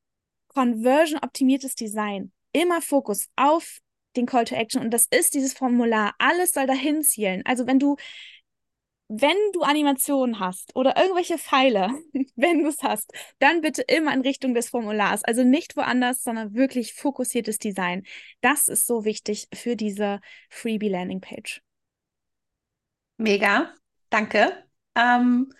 conversion-optimiertes 0.48 1.76
Design 1.76 2.32
immer 2.52 2.82
Fokus 2.82 3.28
auf 3.36 3.80
den 4.16 4.26
Call 4.26 4.46
to 4.46 4.56
Action 4.56 4.82
und 4.82 4.92
das 4.92 5.06
ist 5.10 5.34
dieses 5.34 5.54
Formular. 5.54 6.14
Alles 6.18 6.52
soll 6.52 6.68
dahin 6.68 7.04
zielen. 7.04 7.44
Also 7.46 7.68
wenn 7.68 7.80
du 7.80 7.96
wenn 9.10 9.38
du 9.54 9.64
Animationen 9.64 10.40
hast 10.40 10.76
oder 10.76 10.96
irgendwelche 10.96 11.40
Pfeile, 11.40 11.90
wenn 12.36 12.60
du 12.60 12.70
es 12.70 12.84
hast, 12.84 13.12
dann 13.40 13.62
bitte 13.62 13.82
immer 13.82 14.14
in 14.14 14.22
Richtung 14.22 14.54
des 14.54 14.70
Formulars. 14.70 15.24
Also 15.24 15.44
nicht 15.44 15.76
woanders, 15.76 16.24
sondern 16.24 16.54
wirklich 16.54 16.94
fokussiertes 16.94 17.58
Design. 17.58 18.04
Das 18.42 18.68
ist 18.68 18.86
so 18.86 19.06
wichtig 19.06 19.48
für 19.52 19.76
diese 19.76 20.20
Freebie 20.50 20.90
Landing 20.90 21.22
Page. 21.22 21.62
Mega, 23.18 23.74
danke. 24.12 24.64
Ähm, 24.96 25.52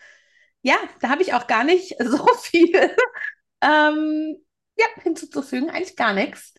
ja, 0.62 0.78
da 1.02 1.10
habe 1.10 1.24
ich 1.24 1.34
auch 1.34 1.48
gar 1.48 1.64
nicht 1.64 1.96
so 2.04 2.26
viel 2.36 2.96
ähm, 3.62 4.38
ja, 4.78 4.86
hinzuzufügen, 5.02 5.72
eigentlich 5.72 5.96
gar 5.96 6.14
nichts. 6.14 6.54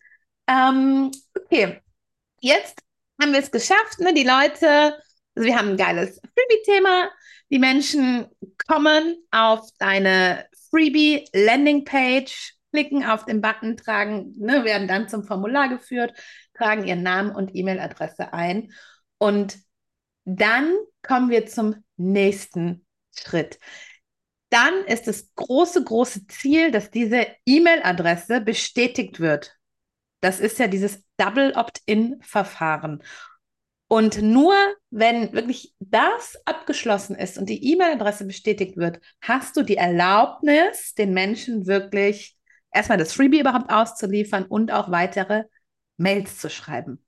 Ähm, 0.51 1.13
okay, 1.37 1.81
jetzt 2.41 2.83
haben 3.21 3.33
wir 3.33 3.41
es 3.41 3.51
geschafft. 3.51 4.01
Ne? 4.01 4.13
Die 4.15 4.25
Leute, 4.25 4.97
also 5.35 5.47
wir 5.47 5.57
haben 5.57 5.71
ein 5.71 5.77
geiles 5.77 6.17
Freebie-Thema. 6.17 7.11
Die 7.51 7.59
Menschen 7.59 8.27
kommen 8.67 9.17
auf 9.31 9.69
deine 9.79 10.47
Freebie-Landing-Page, 10.71 12.55
klicken 12.73 13.05
auf 13.05 13.25
den 13.27 13.41
Button, 13.41 13.77
tragen, 13.77 14.35
ne, 14.39 14.65
werden 14.65 14.89
dann 14.89 15.09
zum 15.09 15.25
Formular 15.25 15.69
geführt, 15.69 16.17
tragen 16.55 16.87
ihren 16.87 17.03
Namen 17.03 17.35
und 17.35 17.55
E-Mail-Adresse 17.55 18.33
ein. 18.33 18.73
Und 19.19 19.59
dann 20.25 20.75
kommen 21.03 21.31
wir 21.31 21.47
zum 21.47 21.85
nächsten 21.97 22.87
Schritt. 23.17 23.59
Dann 24.51 24.85
ist 24.87 25.07
das 25.07 25.33
große, 25.35 25.85
große 25.85 26.27
Ziel, 26.27 26.71
dass 26.71 26.91
diese 26.91 27.27
E-Mail-Adresse 27.47 28.41
bestätigt 28.41 29.21
wird 29.21 29.60
das 30.21 30.41
ist 30.41 30.59
ja 30.59 30.67
dieses 30.67 31.03
Double 31.17 31.53
Opt-in-Verfahren. 31.55 33.03
Und 33.89 34.23
nur 34.23 34.55
wenn 34.91 35.33
wirklich 35.33 35.75
das 35.81 36.37
abgeschlossen 36.45 37.17
ist 37.17 37.39
und 37.39 37.49
die 37.49 37.73
E-Mail-Adresse 37.73 38.25
bestätigt 38.25 38.77
wird, 38.77 39.01
hast 39.21 39.57
du 39.57 39.63
die 39.63 39.77
Erlaubnis, 39.77 40.95
den 40.95 41.13
Menschen 41.13 41.67
wirklich 41.67 42.37
erstmal 42.71 42.99
das 42.99 43.13
Freebie 43.13 43.41
überhaupt 43.41 43.73
auszuliefern 43.73 44.45
und 44.45 44.71
auch 44.71 44.93
weitere 44.93 45.45
Mails 45.97 46.39
zu 46.39 46.49
schreiben. 46.51 47.05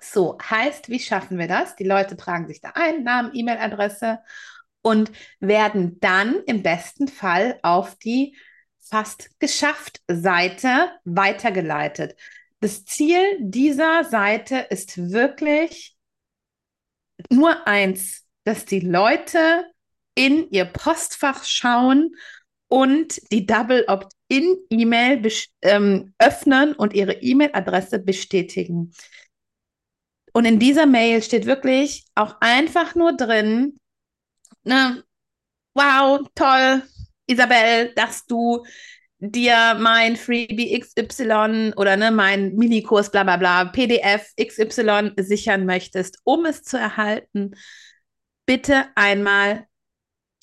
So, 0.00 0.36
heißt, 0.38 0.90
wie 0.90 1.00
schaffen 1.00 1.38
wir 1.38 1.48
das? 1.48 1.76
Die 1.76 1.84
Leute 1.84 2.16
tragen 2.16 2.46
sich 2.46 2.60
da 2.60 2.72
ein, 2.74 3.04
Namen, 3.04 3.30
E-Mail-Adresse 3.32 4.18
und 4.82 5.12
werden 5.40 5.98
dann 6.00 6.42
im 6.46 6.62
besten 6.62 7.08
Fall 7.08 7.58
auf 7.62 7.94
die 7.96 8.36
fast 8.82 9.30
geschafft 9.38 10.00
Seite 10.08 10.90
weitergeleitet. 11.04 12.16
Das 12.60 12.84
Ziel 12.84 13.38
dieser 13.40 14.04
Seite 14.04 14.66
ist 14.70 15.10
wirklich 15.10 15.96
nur 17.30 17.66
eins, 17.66 18.24
dass 18.44 18.64
die 18.64 18.80
Leute 18.80 19.66
in 20.14 20.50
ihr 20.50 20.64
Postfach 20.64 21.44
schauen 21.44 22.14
und 22.68 23.20
die 23.32 23.46
Double 23.46 23.84
Opt-in-E-Mail 23.86 25.30
ähm, 25.62 26.14
öffnen 26.18 26.74
und 26.74 26.94
ihre 26.94 27.14
E-Mail-Adresse 27.14 27.98
bestätigen. 27.98 28.92
Und 30.32 30.44
in 30.44 30.58
dieser 30.58 30.86
Mail 30.86 31.22
steht 31.22 31.46
wirklich 31.46 32.06
auch 32.14 32.36
einfach 32.40 32.94
nur 32.94 33.14
drin, 33.14 33.78
ne, 34.64 35.04
wow, 35.74 36.20
toll, 36.34 36.82
Isabel, 37.26 37.92
dass 37.94 38.26
du 38.26 38.64
dir 39.18 39.76
mein 39.78 40.16
Freebie 40.16 40.78
XY 40.80 41.74
oder 41.76 41.96
ne, 41.96 42.10
mein 42.10 42.54
Minikurs, 42.56 43.10
bla 43.10 43.22
bla 43.22 43.36
bla, 43.36 43.64
PDF 43.66 44.32
XY 44.36 45.12
sichern 45.16 45.64
möchtest, 45.64 46.18
um 46.24 46.44
es 46.44 46.64
zu 46.64 46.76
erhalten, 46.76 47.52
bitte 48.46 48.86
einmal 48.96 49.66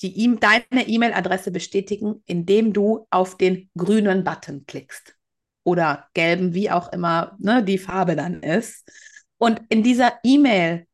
die 0.02 0.24
e 0.24 0.36
deine 0.36 0.88
E-Mail-Adresse 0.88 1.50
bestätigen, 1.50 2.22
indem 2.24 2.72
du 2.72 3.06
auf 3.10 3.36
den 3.36 3.70
grünen 3.76 4.24
Button 4.24 4.64
klickst. 4.66 5.14
Oder 5.62 6.08
gelben, 6.14 6.54
wie 6.54 6.70
auch 6.70 6.90
immer 6.92 7.36
ne, 7.38 7.62
die 7.62 7.76
Farbe 7.76 8.16
dann 8.16 8.42
ist. 8.42 8.90
Und 9.36 9.60
in 9.68 9.82
dieser 9.82 10.18
E-Mail 10.22 10.86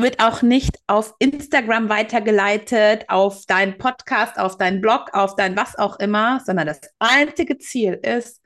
wird 0.00 0.20
auch 0.20 0.42
nicht 0.42 0.78
auf 0.86 1.14
Instagram 1.18 1.88
weitergeleitet, 1.88 3.04
auf 3.08 3.46
deinen 3.46 3.78
Podcast, 3.78 4.38
auf 4.38 4.56
deinen 4.56 4.80
Blog, 4.80 5.10
auf 5.12 5.36
dein 5.36 5.56
was 5.56 5.76
auch 5.76 5.98
immer, 5.98 6.40
sondern 6.44 6.66
das 6.66 6.80
einzige 6.98 7.58
Ziel 7.58 7.94
ist, 7.94 8.40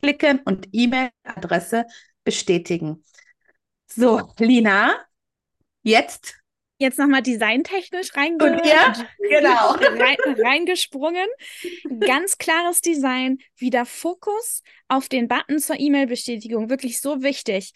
klicken 0.00 0.40
und 0.44 0.68
E-Mail-Adresse 0.72 1.86
bestätigen. 2.24 3.04
So, 3.86 4.32
Lina, 4.38 4.96
jetzt. 5.82 6.36
Jetzt 6.78 6.98
nochmal 6.98 7.22
designtechnisch 7.22 8.14
reinge 8.14 8.60
ja, 8.68 8.92
genau. 9.18 9.70
rein, 9.70 10.16
reingesprungen. 10.44 11.26
Ganz 12.00 12.36
klares 12.36 12.82
Design, 12.82 13.38
wieder 13.56 13.86
Fokus 13.86 14.62
auf 14.88 15.08
den 15.08 15.26
Button 15.26 15.58
zur 15.58 15.80
E-Mail-Bestätigung, 15.80 16.68
wirklich 16.68 17.00
so 17.00 17.22
wichtig. 17.22 17.72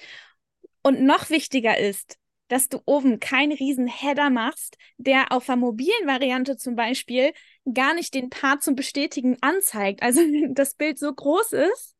Und 0.83 1.01
noch 1.03 1.31
wichtiger 1.31 1.79
ist, 1.79 2.19
dass 2.51 2.69
du 2.69 2.81
oben 2.85 3.21
keinen 3.21 3.53
riesen 3.53 3.87
Header 3.87 4.29
machst, 4.29 4.77
der 4.99 5.33
auf 5.33 5.47
der 5.47 5.57
mobilen 5.57 6.07
Variante 6.07 6.57
zum 6.57 6.75
Beispiel 6.75 7.33
gar 7.73 7.95
nicht 7.95 8.13
den 8.13 8.29
Part 8.29 8.63
zum 8.63 8.75
Bestätigen 8.75 9.37
anzeigt. 9.41 10.03
Also 10.03 10.21
das 10.51 10.75
Bild 10.75 10.99
so 10.99 11.15
groß 11.15 11.53
ist, 11.53 11.95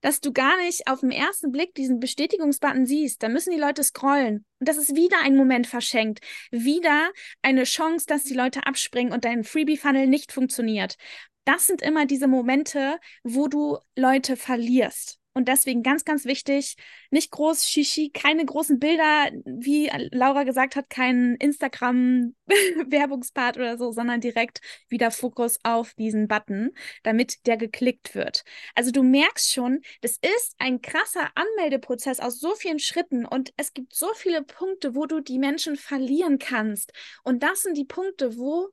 dass 0.00 0.20
du 0.20 0.32
gar 0.32 0.56
nicht 0.56 0.88
auf 0.88 1.00
den 1.00 1.12
ersten 1.12 1.52
Blick 1.52 1.74
diesen 1.74 2.00
Bestätigungsbutton 2.00 2.86
siehst. 2.86 3.22
Da 3.22 3.28
müssen 3.28 3.52
die 3.52 3.60
Leute 3.60 3.84
scrollen. 3.84 4.44
Und 4.58 4.68
das 4.68 4.78
ist 4.78 4.96
wieder 4.96 5.18
ein 5.22 5.36
Moment 5.36 5.66
verschenkt. 5.66 6.20
Wieder 6.50 7.12
eine 7.42 7.64
Chance, 7.64 8.06
dass 8.06 8.24
die 8.24 8.34
Leute 8.34 8.66
abspringen 8.66 9.12
und 9.12 9.24
dein 9.24 9.44
Freebie-Funnel 9.44 10.06
nicht 10.06 10.32
funktioniert. 10.32 10.96
Das 11.44 11.66
sind 11.66 11.82
immer 11.82 12.06
diese 12.06 12.28
Momente, 12.28 12.98
wo 13.22 13.46
du 13.46 13.78
Leute 13.94 14.36
verlierst. 14.36 15.21
Und 15.34 15.48
deswegen 15.48 15.82
ganz, 15.82 16.04
ganz 16.04 16.26
wichtig, 16.26 16.76
nicht 17.10 17.30
groß 17.30 17.66
Shishi, 17.66 18.10
keine 18.10 18.44
großen 18.44 18.78
Bilder, 18.78 19.30
wie 19.44 19.90
Laura 20.10 20.42
gesagt 20.44 20.76
hat, 20.76 20.90
kein 20.90 21.36
Instagram-Werbungspart 21.36 23.56
oder 23.56 23.78
so, 23.78 23.92
sondern 23.92 24.20
direkt 24.20 24.60
wieder 24.88 25.10
Fokus 25.10 25.58
auf 25.62 25.94
diesen 25.94 26.28
Button, 26.28 26.72
damit 27.02 27.46
der 27.46 27.56
geklickt 27.56 28.14
wird. 28.14 28.44
Also 28.74 28.90
du 28.90 29.02
merkst 29.02 29.50
schon, 29.52 29.80
das 30.02 30.18
ist 30.20 30.54
ein 30.58 30.82
krasser 30.82 31.30
Anmeldeprozess 31.34 32.20
aus 32.20 32.38
so 32.38 32.54
vielen 32.54 32.78
Schritten 32.78 33.24
und 33.24 33.54
es 33.56 33.72
gibt 33.72 33.94
so 33.94 34.12
viele 34.14 34.42
Punkte, 34.42 34.94
wo 34.94 35.06
du 35.06 35.20
die 35.20 35.38
Menschen 35.38 35.76
verlieren 35.76 36.38
kannst. 36.38 36.92
Und 37.22 37.42
das 37.42 37.62
sind 37.62 37.78
die 37.78 37.86
Punkte, 37.86 38.36
wo 38.36 38.68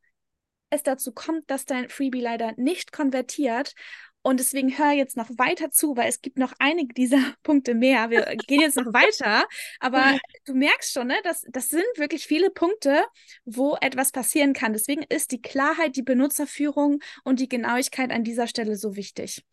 es 0.70 0.84
dazu 0.84 1.12
kommt, 1.12 1.50
dass 1.50 1.66
dein 1.66 1.90
Freebie 1.90 2.22
leider 2.22 2.54
nicht 2.58 2.92
konvertiert 2.92 3.74
und 4.22 4.40
deswegen 4.40 4.78
hör 4.78 4.92
jetzt 4.92 5.16
noch 5.16 5.30
weiter 5.38 5.72
zu, 5.72 5.96
weil 5.96 6.10
es 6.10 6.22
gibt 6.22 6.38
noch 6.38 6.54
einige 6.60 6.94
dieser 6.94 7.20
Punkte 7.44 7.74
mehr. 7.74 8.10
Wir 8.10 8.26
gehen 8.48 8.62
jetzt 8.62 8.76
noch 8.76 8.94
weiter. 8.94 9.46
Aber 9.80 10.18
du 10.46 10.54
merkst 10.54 10.92
schon, 10.92 11.08
ne, 11.08 11.16
das, 11.24 11.46
das 11.50 11.70
sind 11.70 11.86
wirklich 11.96 12.26
viele 12.26 12.50
Punkte, 12.50 13.06
wo 13.46 13.78
etwas 13.80 14.12
passieren 14.12 14.54
kann. 14.54 14.74
Deswegen 14.74 15.04
ist 15.04 15.32
die 15.32 15.42
Klarheit, 15.42 15.96
die 15.96 16.04
Benutzerführung 16.04 17.00
und 17.24 17.40
die 17.40 17.48
Genauigkeit 17.48 18.12
an 18.12 18.24
dieser 18.24 18.48
Stelle 18.48 18.76
so 18.76 18.96
wichtig. 18.96 19.46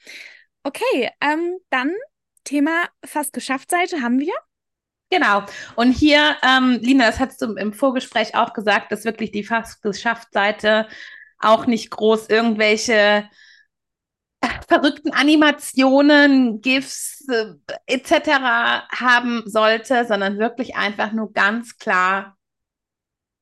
Okay, 0.64 1.10
ähm, 1.20 1.58
dann 1.70 1.94
Thema 2.42 2.88
fast 3.04 3.32
geschafft 3.32 3.70
Seite 3.70 4.02
haben 4.02 4.18
wir. 4.18 4.34
Genau. 5.10 5.44
Und 5.76 5.92
hier, 5.92 6.36
ähm, 6.42 6.80
Lina, 6.82 7.06
das 7.06 7.20
hast 7.20 7.40
du 7.40 7.54
im 7.54 7.72
Vorgespräch 7.72 8.34
auch 8.34 8.52
gesagt, 8.52 8.90
dass 8.90 9.04
wirklich 9.04 9.30
die 9.30 9.44
fast 9.44 9.80
geschafft 9.82 10.32
Seite 10.32 10.88
auch 11.38 11.66
nicht 11.66 11.90
groß 11.90 12.28
irgendwelche 12.28 13.28
verrückten 14.68 15.12
Animationen, 15.12 16.60
GIFs 16.60 17.24
äh, 17.28 17.54
etc. 17.86 18.88
haben 18.90 19.42
sollte, 19.46 20.04
sondern 20.06 20.38
wirklich 20.38 20.76
einfach 20.76 21.12
nur 21.12 21.32
ganz 21.32 21.78
klar, 21.78 22.36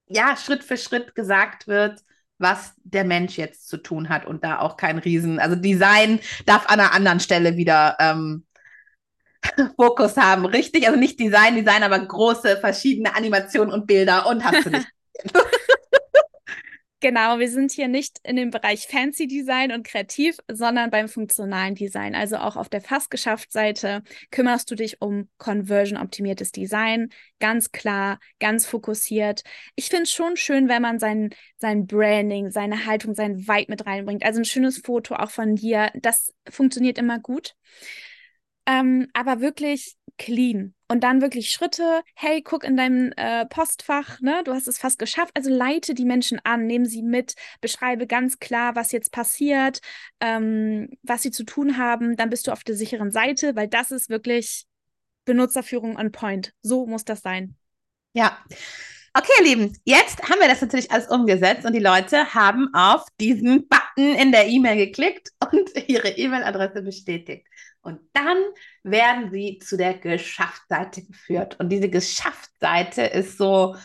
ja, 0.07 0.37
Schritt 0.37 0.63
für 0.65 0.77
Schritt 0.77 1.15
gesagt 1.15 1.67
wird, 1.67 2.01
was 2.39 2.75
der 2.83 3.05
Mensch 3.05 3.39
jetzt 3.39 3.69
zu 3.69 3.79
tun 3.79 4.09
hat 4.09 4.27
und 4.27 4.45
da 4.45 4.59
auch 4.59 4.77
kein 4.77 4.99
Riesen, 4.99 5.39
also 5.39 5.57
Design 5.57 6.21
darf 6.47 6.67
an 6.67 6.81
einer 6.81 6.93
anderen 6.93 7.21
Stelle 7.21 7.57
wieder 7.57 7.97
ähm, 8.01 8.45
Fokus 9.77 10.17
haben, 10.17 10.45
richtig? 10.47 10.87
Also 10.87 10.99
nicht 10.99 11.19
Design, 11.19 11.55
Design, 11.55 11.83
aber 11.83 11.99
große 11.99 12.59
verschiedene 12.59 13.15
Animationen 13.15 13.73
und 13.73 13.87
Bilder 13.87 14.27
und 14.27 14.45
hast 14.45 14.67
du 14.67 14.71
nicht. 14.71 14.89
Genau, 17.05 17.39
wir 17.39 17.51
sind 17.51 17.71
hier 17.71 17.87
nicht 17.89 18.19
in 18.23 18.37
dem 18.37 18.49
Bereich 18.49 18.87
Fancy 18.87 19.27
Design 19.27 19.73
und 19.73 19.87
kreativ, 19.87 20.39
sondern 20.51 20.89
beim 20.91 21.07
funktionalen 21.07 21.75
Design. 21.75 22.15
Also 22.15 22.39
auch 22.39 22.57
auf 22.57 22.71
der 22.71 22.81
fast 22.81 23.11
geschafft 23.11 23.53
Seite 23.53 24.03
kümmerst 24.31 24.71
du 24.71 24.75
dich 24.75 25.03
um 25.03 25.29
conversion 25.37 25.99
optimiertes 25.99 26.51
Design, 26.51 27.11
ganz 27.41 27.73
klar, 27.73 28.21
ganz 28.41 28.65
fokussiert. 28.65 29.43
Ich 29.77 29.91
finde 29.91 30.05
es 30.05 30.13
schon 30.13 30.39
schön, 30.39 30.71
wenn 30.71 30.81
man 30.81 30.99
sein, 30.99 31.29
sein 31.59 31.87
Branding, 31.87 32.51
seine 32.51 32.87
Haltung, 32.87 33.15
sein 33.15 33.47
Vibe 33.47 33.67
mit 33.69 33.85
reinbringt. 33.85 34.25
Also 34.25 34.41
ein 34.41 34.47
schönes 34.47 34.79
Foto 34.79 35.15
auch 35.15 35.31
von 35.31 35.57
dir, 35.57 35.91
das 36.01 36.33
funktioniert 36.49 36.97
immer 36.97 37.19
gut. 37.19 37.55
Ähm, 38.65 39.09
aber 39.13 39.43
wirklich 39.43 39.95
clean. 40.19 40.75
Und 40.89 41.03
dann 41.03 41.23
wirklich 41.23 41.51
Schritte, 41.51 42.03
hey, 42.15 42.43
guck 42.43 42.63
in 42.65 42.77
deinem 42.77 43.13
äh, 43.17 43.47
Postfach, 43.47 44.21
ne, 44.21 44.43
du 44.45 44.53
hast 44.53 44.69
es 44.69 44.79
fast 44.79 44.99
geschafft. 44.99 45.33
Also 45.35 45.51
leite 45.51 45.95
die 45.95 46.05
Menschen 46.05 46.41
an, 46.45 46.67
nehme 46.67 46.87
sie 46.87 47.03
mit, 47.03 47.35
beschreibe 47.61 48.07
ganz 48.07 48.39
klar, 48.39 48.77
was 48.77 48.93
jetzt 48.93 49.11
passiert, 49.11 49.81
ähm, 50.21 50.91
was 51.03 51.23
sie 51.23 51.31
zu 51.31 51.45
tun 51.45 51.79
haben. 51.79 52.17
Dann 52.17 52.31
bist 52.31 52.47
du 52.47 52.53
auf 52.53 52.65
der 52.65 52.77
sicheren 52.77 53.11
Seite, 53.11 53.57
weil 53.57 53.69
das 53.69 53.91
ist 53.91 54.11
wirklich 54.11 54.67
Benutzerführung 55.25 55.97
on 55.97 56.13
point. 56.13 56.53
So 56.63 56.87
muss 56.87 57.05
das 57.05 57.21
sein. 57.21 57.57
Ja. 58.13 58.39
Okay, 59.17 59.31
ihr 59.39 59.45
Lieben, 59.45 59.79
jetzt 59.85 60.23
haben 60.29 60.41
wir 60.41 60.49
das 60.49 60.61
natürlich 60.61 60.91
alles 60.91 61.07
umgesetzt 61.09 61.65
und 61.65 61.73
die 61.73 61.79
Leute 61.79 62.35
haben 62.35 62.69
auf 62.75 63.07
diesen 63.21 63.69
Button 63.69 63.84
in 63.97 64.33
der 64.33 64.49
E-Mail 64.49 64.77
geklickt 64.77 65.31
und 65.53 65.71
ihre 65.89 66.09
E-Mail-Adresse 66.09 66.83
bestätigt. 66.83 67.47
Und 67.83 68.01
dann 68.15 68.39
werden 68.83 69.31
sie 69.31 69.59
zu 69.59 69.77
der 69.77 69.95
Geschafft-Seite 69.95 71.05
geführt. 71.05 71.61
Und 71.61 71.69
diese 71.69 71.91
Geschafft-Seite 71.91 73.03
ist 73.03 73.37
so, 73.37 73.77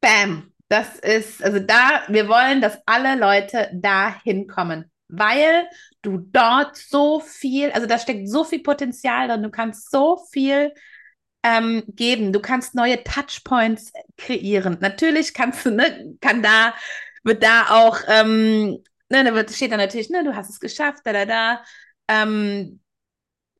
bam, 0.00 0.52
das 0.68 0.98
ist, 0.98 1.42
also 1.44 1.60
da, 1.60 2.04
wir 2.08 2.28
wollen, 2.28 2.60
dass 2.60 2.78
alle 2.86 3.18
Leute 3.18 3.70
da 3.74 4.20
hinkommen, 4.22 4.90
weil 5.08 5.68
du 6.02 6.18
dort 6.18 6.76
so 6.76 7.20
viel, 7.20 7.70
also 7.72 7.86
da 7.86 7.98
steckt 7.98 8.28
so 8.28 8.42
viel 8.44 8.62
Potenzial 8.62 9.28
drin, 9.28 9.42
du 9.42 9.50
kannst 9.50 9.90
so 9.90 10.24
viel 10.32 10.72
ähm, 11.42 11.84
geben, 11.88 12.32
du 12.32 12.40
kannst 12.40 12.74
neue 12.74 13.04
Touchpoints 13.04 13.92
kreieren. 14.16 14.78
Natürlich 14.80 15.34
kannst 15.34 15.66
du, 15.66 15.70
ne, 15.70 16.16
kann 16.20 16.42
da, 16.42 16.74
wird 17.22 17.42
da 17.42 17.66
auch, 17.70 17.98
ähm, 18.08 18.82
ne, 19.14 19.24
da 19.24 19.34
wird, 19.34 19.50
steht 19.50 19.72
da 19.72 19.76
natürlich, 19.76 20.10
ne, 20.10 20.24
du 20.24 20.34
hast 20.34 20.50
es 20.50 20.60
geschafft, 20.60 21.02
da, 21.04 21.12
da, 21.12 21.24
da. 21.24 21.64
Ähm, 22.08 22.80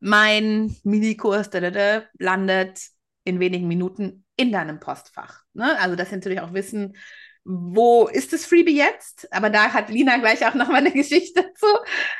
mein 0.00 0.76
Minikurs 0.82 1.48
da, 1.48 1.60
da, 1.60 1.70
da, 1.70 2.02
landet 2.18 2.88
in 3.24 3.40
wenigen 3.40 3.68
Minuten 3.68 4.26
in 4.36 4.52
deinem 4.52 4.80
Postfach. 4.80 5.44
Ne? 5.54 5.78
Also, 5.80 5.96
dass 5.96 6.10
sie 6.10 6.16
natürlich 6.16 6.40
auch 6.40 6.52
wissen, 6.52 6.96
wo 7.44 8.06
ist 8.08 8.32
das 8.32 8.46
Freebie 8.46 8.76
jetzt? 8.76 9.32
Aber 9.32 9.48
da 9.50 9.72
hat 9.72 9.88
Lina 9.88 10.18
gleich 10.18 10.44
auch 10.46 10.54
nochmal 10.54 10.78
eine 10.78 10.92
Geschichte 10.92 11.42
dazu. 11.42 11.66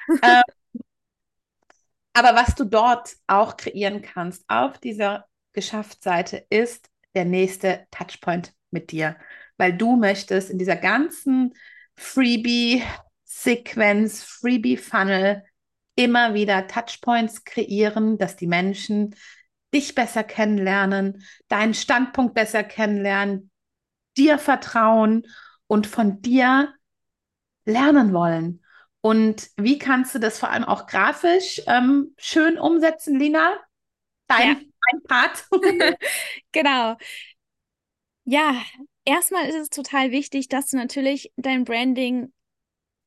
ähm, 0.23 0.81
Aber 2.13 2.35
was 2.35 2.55
du 2.55 2.65
dort 2.65 3.15
auch 3.27 3.57
kreieren 3.57 4.01
kannst 4.03 4.45
auf 4.49 4.79
dieser 4.79 5.27
Geschäftsseite 5.53 6.47
ist 6.51 6.89
der 7.15 7.25
nächste 7.25 7.87
Touchpoint 7.91 8.53
mit 8.71 8.91
dir, 8.91 9.17
weil 9.57 9.77
du 9.77 9.97
möchtest 9.97 10.51
in 10.51 10.59
dieser 10.59 10.77
ganzen 10.77 11.55
Freebie-Sequenz, 13.35 14.23
Freebie-Funnel 14.23 15.45
immer 15.97 16.35
wieder 16.35 16.67
Touchpoints 16.67 17.45
kreieren, 17.45 18.19
dass 18.19 18.37
die 18.37 18.47
Menschen 18.47 19.15
dich 19.73 19.95
besser 19.95 20.25
kennenlernen, 20.25 21.25
deinen 21.49 21.75
Standpunkt 21.75 22.35
besser 22.35 22.63
kennenlernen, 22.63 23.51
dir 24.17 24.39
vertrauen 24.39 25.27
und 25.67 25.87
von 25.87 26.21
dir 26.23 26.73
lernen 27.65 28.13
wollen. 28.13 28.63
Und 29.01 29.51
wie 29.57 29.79
kannst 29.79 30.15
du 30.15 30.19
das 30.19 30.39
vor 30.39 30.51
allem 30.51 30.65
auch 30.65 30.87
grafisch 30.87 31.61
ähm, 31.67 32.15
schön 32.17 32.59
umsetzen, 32.59 33.19
Lina? 33.19 33.59
Dein, 34.29 34.49
ja. 34.49 34.57
dein 34.91 35.03
Part. 35.03 35.47
genau. 36.53 36.97
Ja, 38.25 38.63
erstmal 39.05 39.47
ist 39.49 39.57
es 39.57 39.69
total 39.69 40.11
wichtig, 40.11 40.49
dass 40.49 40.69
du 40.69 40.77
natürlich 40.77 41.33
dein 41.37 41.65
Branding 41.65 42.33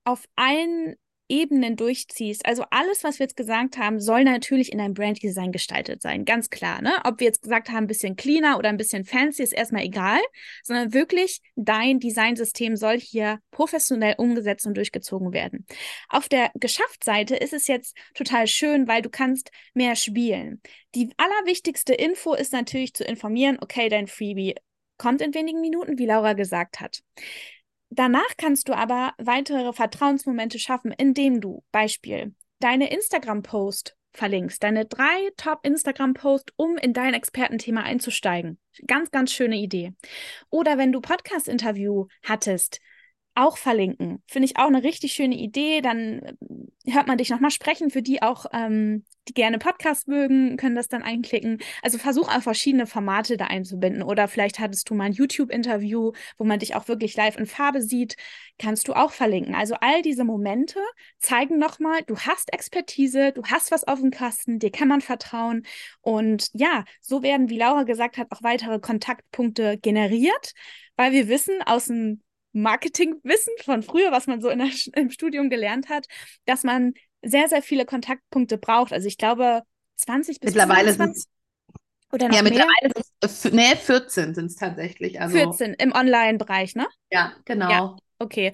auf 0.08 0.24
allen 0.38 0.96
Ebenen 1.30 1.76
durchziehst, 1.76 2.46
also 2.46 2.64
alles, 2.70 3.04
was 3.04 3.20
wir 3.20 3.26
jetzt 3.26 3.36
gesagt 3.36 3.78
haben, 3.78 4.00
soll 4.00 4.24
natürlich 4.24 4.72
in 4.72 4.78
deinem 4.78 4.94
Branddesign 4.94 5.52
gestaltet 5.52 6.02
sein, 6.02 6.24
ganz 6.24 6.50
klar. 6.50 6.82
Ne? 6.82 6.94
Ob 7.04 7.20
wir 7.20 7.28
jetzt 7.28 7.42
gesagt 7.42 7.68
haben, 7.68 7.84
ein 7.84 7.88
bisschen 7.88 8.16
cleaner 8.16 8.58
oder 8.58 8.70
ein 8.70 8.78
bisschen 8.78 9.04
fancy, 9.04 9.44
ist 9.44 9.52
erstmal 9.52 9.84
egal, 9.84 10.22
sondern 10.64 10.94
wirklich 10.94 11.42
dein 11.58 12.00
Designsystem 12.00 12.78
soll 12.78 12.98
hier 12.98 13.40
professionell 13.52 14.16
umgesetzt 14.18 14.66
und 14.66 14.78
durchgezogen 14.78 15.34
werden. 15.34 15.66
Auf 16.08 16.30
der 16.30 16.52
Geschäftsseite 16.54 17.36
ist 17.36 17.52
es 17.52 17.68
jetzt 17.68 17.98
total 18.14 18.48
schön, 18.48 18.88
weil 18.88 19.02
du 19.02 19.10
kannst 19.10 19.52
mehr 19.74 19.98
spielen. 19.98 20.62
Die 20.96 21.10
allerwichtigste 21.18 21.94
Info 21.94 22.34
ist 22.34 22.54
natürlich 22.54 22.94
zu 22.94 23.04
informieren, 23.04 23.58
okay, 23.60 23.90
dein 23.90 24.08
Freebie 24.08 24.56
kommt 24.98 25.22
in 25.22 25.34
wenigen 25.34 25.60
Minuten, 25.60 26.00
wie 26.00 26.06
Laura 26.06 26.32
gesagt 26.34 26.80
hat. 26.80 27.02
Danach 27.90 28.36
kannst 28.38 28.68
du 28.70 28.74
aber 28.74 29.14
weitere 29.18 29.72
Vertrauensmomente 29.74 30.60
schaffen, 30.60 30.92
indem 30.92 31.42
du 31.42 31.64
Beispiel 31.72 32.36
deine 32.60 32.92
Instagram-Post 32.92 33.96
verlinkst, 34.14 34.62
deine 34.62 34.86
drei 34.86 35.32
Top-Instagram-Posts, 35.38 36.54
um 36.58 36.78
in 36.78 36.94
dein 36.94 37.14
Expertenthema 37.14 37.84
einzusteigen. 37.84 38.60
Ganz, 38.88 39.12
ganz 39.12 39.32
schöne 39.32 39.58
Idee. 39.58 39.94
Oder 40.50 40.78
wenn 40.78 40.92
du 40.92 41.02
Podcast-Interview 41.02 42.08
hattest, 42.24 42.82
auch 43.38 43.58
verlinken. 43.58 44.24
Finde 44.28 44.48
ich 44.48 44.58
auch 44.58 44.68
eine 44.68 44.84
richtig 44.84 45.14
schöne 45.14 45.36
Idee. 45.36 45.82
Dann 45.82 46.20
äh, 46.20 46.92
hört 46.92 47.08
man 47.08 47.18
dich 47.18 47.30
nochmal 47.30 47.52
sprechen. 47.52 47.92
Für 47.92 48.02
die 48.02 48.22
auch, 48.24 48.48
ähm, 48.52 49.06
die 49.28 49.34
gerne 49.34 49.60
Podcast 49.60 50.08
mögen, 50.08 50.58
können 50.58 50.76
das 50.76 50.88
dann 50.88 51.04
einklicken. 51.04 51.60
Also 51.84 52.00
versuch 52.00 52.30
auch 52.30 52.42
verschiedene 52.42 52.88
Formate 52.88 53.38
da 53.38 53.46
einzubinden. 53.46 54.02
Oder 54.02 54.28
vielleicht 54.28 54.60
hattest 54.60 54.90
du 54.90 54.96
mal 54.96 55.06
ein 55.06 55.14
YouTube-Interview, 55.14 56.14
wo 56.38 56.44
man 56.46 56.60
dich 56.60 56.76
auch 56.76 56.88
wirklich 56.88 57.16
live 57.16 57.38
in 57.38 57.46
Farbe 57.46 57.82
sieht. 57.82 58.16
Kannst 58.58 58.88
du 58.88 58.94
auch 58.94 59.12
verlinken. 59.12 59.54
Also 59.54 59.76
all 59.82 60.02
diese 60.02 60.24
Momente 60.24 60.80
zeigen 61.20 61.60
nochmal, 61.60 62.02
du 62.08 62.18
hast 62.18 62.52
Expertise, 62.52 63.34
du 63.34 63.44
hast 63.44 63.72
was 63.72 63.84
auf 63.84 64.00
dem 64.00 64.10
Kasten, 64.10 64.58
dir 64.58 64.72
kann 64.72 64.88
man 64.88 65.02
vertrauen. 65.02 65.64
Und 66.02 66.50
ja, 66.54 66.86
so 67.02 67.22
werden, 67.22 67.50
wie 67.50 67.58
Laura 67.58 67.84
gesagt 67.84 68.18
hat, 68.18 68.32
auch 68.32 68.42
weitere 68.42 68.80
Kontaktpunkte 68.80 69.78
generiert, 69.78 70.54
weil 70.96 71.12
wir 71.12 71.28
wissen 71.28 71.62
aus 71.64 71.86
dem 71.86 72.22
Marketingwissen 72.62 73.54
von 73.64 73.84
früher, 73.84 74.12
was 74.12 74.28
man 74.28 74.42
so 74.42 74.50
der, 74.50 74.70
im 74.96 75.12
Studium 75.12 75.50
gelernt 75.50 75.90
hat, 75.90 76.08
dass 76.46 76.64
man 76.64 76.94
sehr, 77.22 77.48
sehr 77.48 77.62
viele 77.62 77.86
Kontaktpunkte 77.86 78.58
braucht. 78.58 78.94
Also 78.94 79.08
ich 79.08 79.18
glaube 79.18 79.62
20 79.96 80.40
bis 80.40 80.52
mittlerweile 80.52 80.94
25. 80.94 81.26
Oder 82.12 82.30
noch 82.30 82.36
ja, 82.36 82.42
mittlerweile 82.42 82.92
sind 82.96 83.06
es, 83.20 83.44
nee, 83.52 83.76
14 83.76 84.34
sind 84.34 84.46
es 84.46 84.56
tatsächlich. 84.56 85.20
Also, 85.20 85.36
14 85.36 85.74
im 85.74 85.92
Online-Bereich, 85.92 86.76
ne? 86.76 86.88
Ja, 87.12 87.34
genau. 87.44 87.70
Ja, 87.70 87.96
okay 88.20 88.54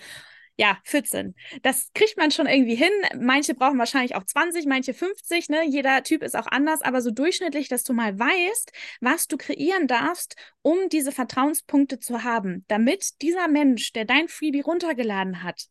ja, 0.55 0.77
14. 0.83 1.35
Das 1.63 1.89
kriegt 1.93 2.17
man 2.17 2.29
schon 2.29 2.45
irgendwie 2.45 2.75
hin. 2.75 2.91
Manche 3.19 3.55
brauchen 3.55 3.79
wahrscheinlich 3.79 4.15
auch 4.15 4.23
20, 4.23 4.65
manche 4.67 4.93
50, 4.93 5.49
ne? 5.49 5.65
Jeder 5.67 6.03
Typ 6.03 6.21
ist 6.21 6.35
auch 6.35 6.45
anders, 6.47 6.81
aber 6.81 7.01
so 7.01 7.09
durchschnittlich, 7.09 7.69
dass 7.69 7.83
du 7.83 7.93
mal 7.93 8.17
weißt, 8.17 8.71
was 9.01 9.27
du 9.27 9.37
kreieren 9.37 9.87
darfst, 9.87 10.35
um 10.61 10.89
diese 10.89 11.11
Vertrauenspunkte 11.11 11.99
zu 11.99 12.23
haben, 12.23 12.65
damit 12.67 13.21
dieser 13.21 13.47
Mensch, 13.47 13.93
der 13.93 14.05
dein 14.05 14.27
Freebie 14.27 14.61
runtergeladen 14.61 15.41
hat, 15.41 15.65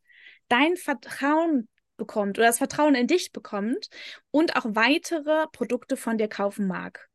dein 0.49 0.77
Vertrauen 0.77 1.69
bekommt 1.97 2.39
oder 2.39 2.49
das 2.49 2.59
Vertrauen 2.59 2.97
in 2.97 3.07
dich 3.07 3.31
bekommt 3.31 3.89
und 4.33 4.57
auch 4.57 4.67
weitere 4.69 5.47
Produkte 5.53 5.97
von 5.97 6.19
dir 6.19 6.29
kaufen 6.29 6.67
mag. 6.67 7.09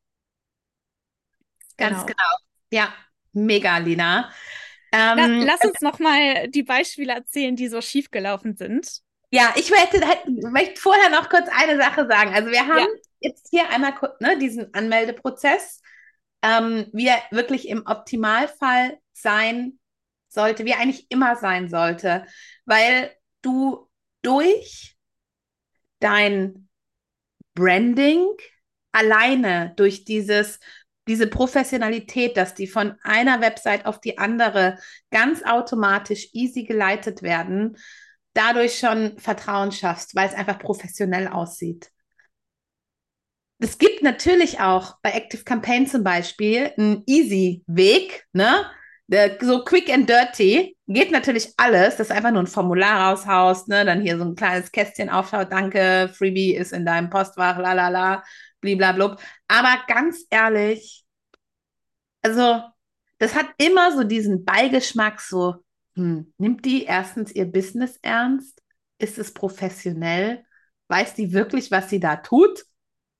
Ganz 1.76 1.98
genau. 1.98 2.06
genau. 2.06 2.36
Ja, 2.70 2.94
mega, 3.32 3.76
Lina. 3.76 4.32
Ähm, 4.92 5.44
lass, 5.44 5.60
lass 5.60 5.70
uns 5.70 5.80
noch 5.80 5.98
mal 5.98 6.48
die 6.48 6.62
Beispiele 6.62 7.12
erzählen, 7.12 7.56
die 7.56 7.68
so 7.68 7.80
schiefgelaufen 7.80 8.56
sind. 8.56 9.02
Ja, 9.30 9.52
ich 9.56 9.70
möchte, 9.70 10.00
möchte 10.50 10.80
vorher 10.80 11.10
noch 11.10 11.28
kurz 11.28 11.48
eine 11.50 11.76
Sache 11.76 12.06
sagen. 12.06 12.32
Also 12.34 12.50
wir 12.50 12.66
haben 12.66 12.78
ja. 12.78 12.86
jetzt 13.20 13.48
hier 13.50 13.68
einmal 13.68 13.92
ne, 14.20 14.38
diesen 14.38 14.72
Anmeldeprozess, 14.72 15.82
ähm, 16.42 16.86
wie 16.92 17.08
er 17.08 17.22
wirklich 17.30 17.68
im 17.68 17.84
Optimalfall 17.86 18.98
sein 19.12 19.78
sollte, 20.28 20.64
wie 20.64 20.70
er 20.70 20.80
eigentlich 20.80 21.10
immer 21.10 21.36
sein 21.36 21.68
sollte, 21.68 22.24
weil 22.64 23.10
du 23.42 23.88
durch 24.22 24.96
dein 26.00 26.68
Branding 27.54 28.26
alleine, 28.92 29.74
durch 29.76 30.04
dieses 30.04 30.58
diese 31.08 31.26
Professionalität, 31.26 32.36
dass 32.36 32.54
die 32.54 32.66
von 32.66 32.94
einer 33.02 33.40
Website 33.40 33.86
auf 33.86 34.00
die 34.00 34.18
andere 34.18 34.78
ganz 35.10 35.42
automatisch 35.42 36.28
easy 36.32 36.64
geleitet 36.64 37.22
werden, 37.22 37.76
dadurch 38.34 38.78
schon 38.78 39.18
Vertrauen 39.18 39.72
schaffst, 39.72 40.14
weil 40.14 40.28
es 40.28 40.34
einfach 40.34 40.58
professionell 40.58 41.26
aussieht. 41.26 41.90
Es 43.60 43.78
gibt 43.78 44.02
natürlich 44.02 44.60
auch 44.60 44.98
bei 45.02 45.10
Active 45.10 45.42
Campaign 45.42 45.88
zum 45.88 46.04
Beispiel 46.04 46.72
einen 46.76 47.02
easy 47.06 47.64
Weg, 47.66 48.26
ne? 48.32 48.66
So 49.40 49.64
quick 49.64 49.90
and 49.90 50.08
dirty 50.08 50.76
geht 50.86 51.10
natürlich 51.10 51.54
alles, 51.56 51.96
dass 51.96 52.10
einfach 52.10 52.30
nur 52.30 52.42
ein 52.42 52.46
Formular 52.46 53.10
raushaust, 53.10 53.66
ne? 53.68 53.84
Dann 53.84 54.02
hier 54.02 54.18
so 54.18 54.24
ein 54.24 54.36
kleines 54.36 54.70
Kästchen 54.70 55.08
aufschaut, 55.08 55.50
danke, 55.50 56.10
Freebie 56.14 56.54
ist 56.54 56.72
in 56.72 56.84
deinem 56.86 57.10
Postfach, 57.10 57.58
la 57.58 57.72
la 57.72 57.88
la 57.88 58.22
bliblablub. 58.60 59.20
Aber 59.48 59.82
ganz 59.86 60.24
ehrlich, 60.30 61.04
also 62.22 62.62
das 63.18 63.34
hat 63.34 63.46
immer 63.58 63.92
so 63.92 64.04
diesen 64.04 64.44
Beigeschmack, 64.44 65.20
so, 65.20 65.56
hm, 65.94 66.32
nimmt 66.38 66.64
die 66.64 66.84
erstens 66.84 67.32
ihr 67.32 67.46
Business 67.46 67.98
ernst? 68.02 68.62
Ist 68.98 69.18
es 69.18 69.32
professionell? 69.34 70.44
Weiß 70.88 71.14
die 71.14 71.32
wirklich, 71.32 71.70
was 71.70 71.90
sie 71.90 72.00
da 72.00 72.16
tut? 72.16 72.64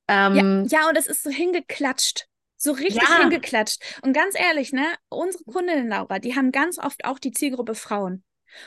Ähm, 0.09 0.67
ja, 0.69 0.81
ja, 0.81 0.89
und 0.89 0.97
es 0.97 1.07
ist 1.07 1.23
so 1.23 1.31
hingeklatscht. 1.31 2.27
So 2.57 2.73
richtig 2.73 3.03
ja. 3.03 3.21
hingeklatscht. 3.21 4.01
Und 4.03 4.13
ganz 4.15 4.35
ehrlich, 4.37 4.73
ne, 4.73 4.85
unsere 5.09 5.45
Kundin 5.45 5.89
Laura, 5.89 6.19
die 6.19 6.35
haben 6.35 6.51
ganz 6.51 6.79
oft 6.79 7.05
auch 7.05 7.19
die 7.19 7.31
Zielgruppe 7.31 7.75
Frauen. 7.75 8.25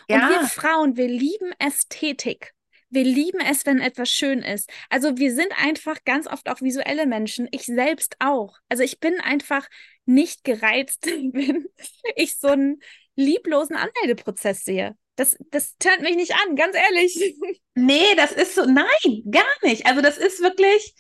Und 0.08 0.16
ja. 0.16 0.30
wir 0.30 0.48
Frauen, 0.48 0.96
wir 0.96 1.08
lieben 1.08 1.52
Ästhetik. 1.60 2.54
Wir 2.92 3.06
lieben 3.06 3.40
es, 3.40 3.66
wenn 3.66 3.80
etwas 3.80 4.10
schön 4.10 4.40
ist. 4.40 4.70
Also 4.90 5.18
wir 5.18 5.34
sind 5.34 5.52
einfach 5.64 6.04
ganz 6.04 6.28
oft 6.28 6.50
auch 6.50 6.62
visuelle 6.62 7.08
Menschen. 7.08 7.48
Ich 7.52 7.66
selbst 7.66 8.18
auch. 8.20 8.58
Also 8.70 8.84
ich 8.84 9.00
bin 9.00 9.20
einfach 9.22 9.68
nicht 10.06 10.44
gereizt, 10.44 11.06
wenn 11.06 11.68
ich 12.16 12.38
so 12.38 12.50
einen 12.50 12.82
lieblosen 13.16 13.78
Anmeldeprozess 13.78 14.66
sehe. 14.66 14.96
Das, 15.16 15.38
das 15.52 15.78
tönt 15.78 16.02
mich 16.02 16.16
nicht 16.16 16.34
an, 16.34 16.56
ganz 16.56 16.76
ehrlich. 16.76 17.36
Nee, 17.74 18.16
das 18.18 18.34
ist 18.34 18.56
so, 18.56 18.66
nein, 18.66 19.24
gar 19.32 19.46
nicht. 19.64 19.86
Also 19.86 20.02
das 20.02 20.18
ist 20.18 20.42
wirklich, 20.42 20.94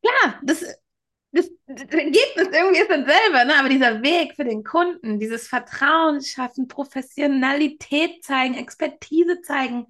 ja, 0.00 0.38
das, 0.44 0.60
das, 1.32 1.50
das 1.66 1.82
Ergebnis 1.90 2.48
irgendwie 2.52 2.80
ist 2.80 2.90
dasselbe, 2.90 3.46
ne? 3.46 3.56
aber 3.58 3.68
dieser 3.68 4.00
Weg 4.02 4.36
für 4.36 4.44
den 4.44 4.62
Kunden, 4.62 5.18
dieses 5.18 5.48
Vertrauen 5.48 6.22
schaffen, 6.22 6.68
Professionalität 6.68 8.22
zeigen, 8.22 8.54
Expertise 8.54 9.42
zeigen, 9.42 9.88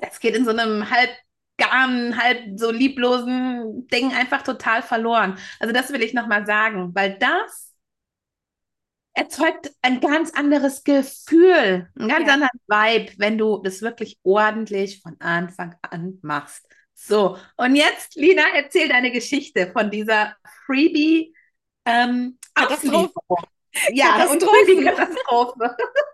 das 0.00 0.20
geht 0.20 0.34
in 0.34 0.44
so 0.44 0.50
einem 0.50 0.90
halb 0.90 1.10
garn, 1.58 2.20
halb 2.20 2.58
so 2.58 2.70
lieblosen 2.70 3.86
Ding 3.88 4.12
einfach 4.12 4.42
total 4.42 4.82
verloren. 4.82 5.38
Also 5.60 5.72
das 5.72 5.92
will 5.92 6.02
ich 6.02 6.14
nochmal 6.14 6.46
sagen, 6.46 6.94
weil 6.94 7.18
das 7.18 7.72
erzeugt 9.14 9.70
ein 9.82 10.00
ganz 10.00 10.32
anderes 10.32 10.84
Gefühl, 10.84 11.90
einen 11.98 12.08
ganz 12.08 12.26
ja. 12.26 12.34
anderen 12.34 12.60
Vibe, 12.66 13.12
wenn 13.18 13.38
du 13.38 13.58
das 13.58 13.82
wirklich 13.82 14.18
ordentlich 14.22 15.02
von 15.02 15.20
Anfang 15.20 15.74
an 15.82 16.18
machst. 16.22 16.66
So, 16.94 17.36
und 17.56 17.76
jetzt, 17.76 18.14
Lina, 18.14 18.42
erzähl 18.54 18.88
deine 18.88 19.10
Geschichte 19.10 19.70
von 19.72 19.90
dieser 19.90 20.36
Freebie 20.66 21.34
ähm, 21.84 22.38
Katastrophe. 22.54 23.12
Ja, 23.90 24.18
Katastrophe. 24.18 24.32
und 24.32 24.66
Freebie 24.66 24.84
Katastrophe. 24.84 25.76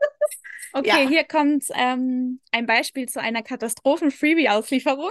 Okay, 0.73 0.89
ja. 0.89 1.09
hier 1.09 1.25
kommt 1.25 1.65
ähm, 1.75 2.41
ein 2.53 2.67
Beispiel 2.67 3.09
zu 3.09 3.21
einer 3.21 3.43
Katastrophen-Freebie-Auslieferung. 3.43 5.11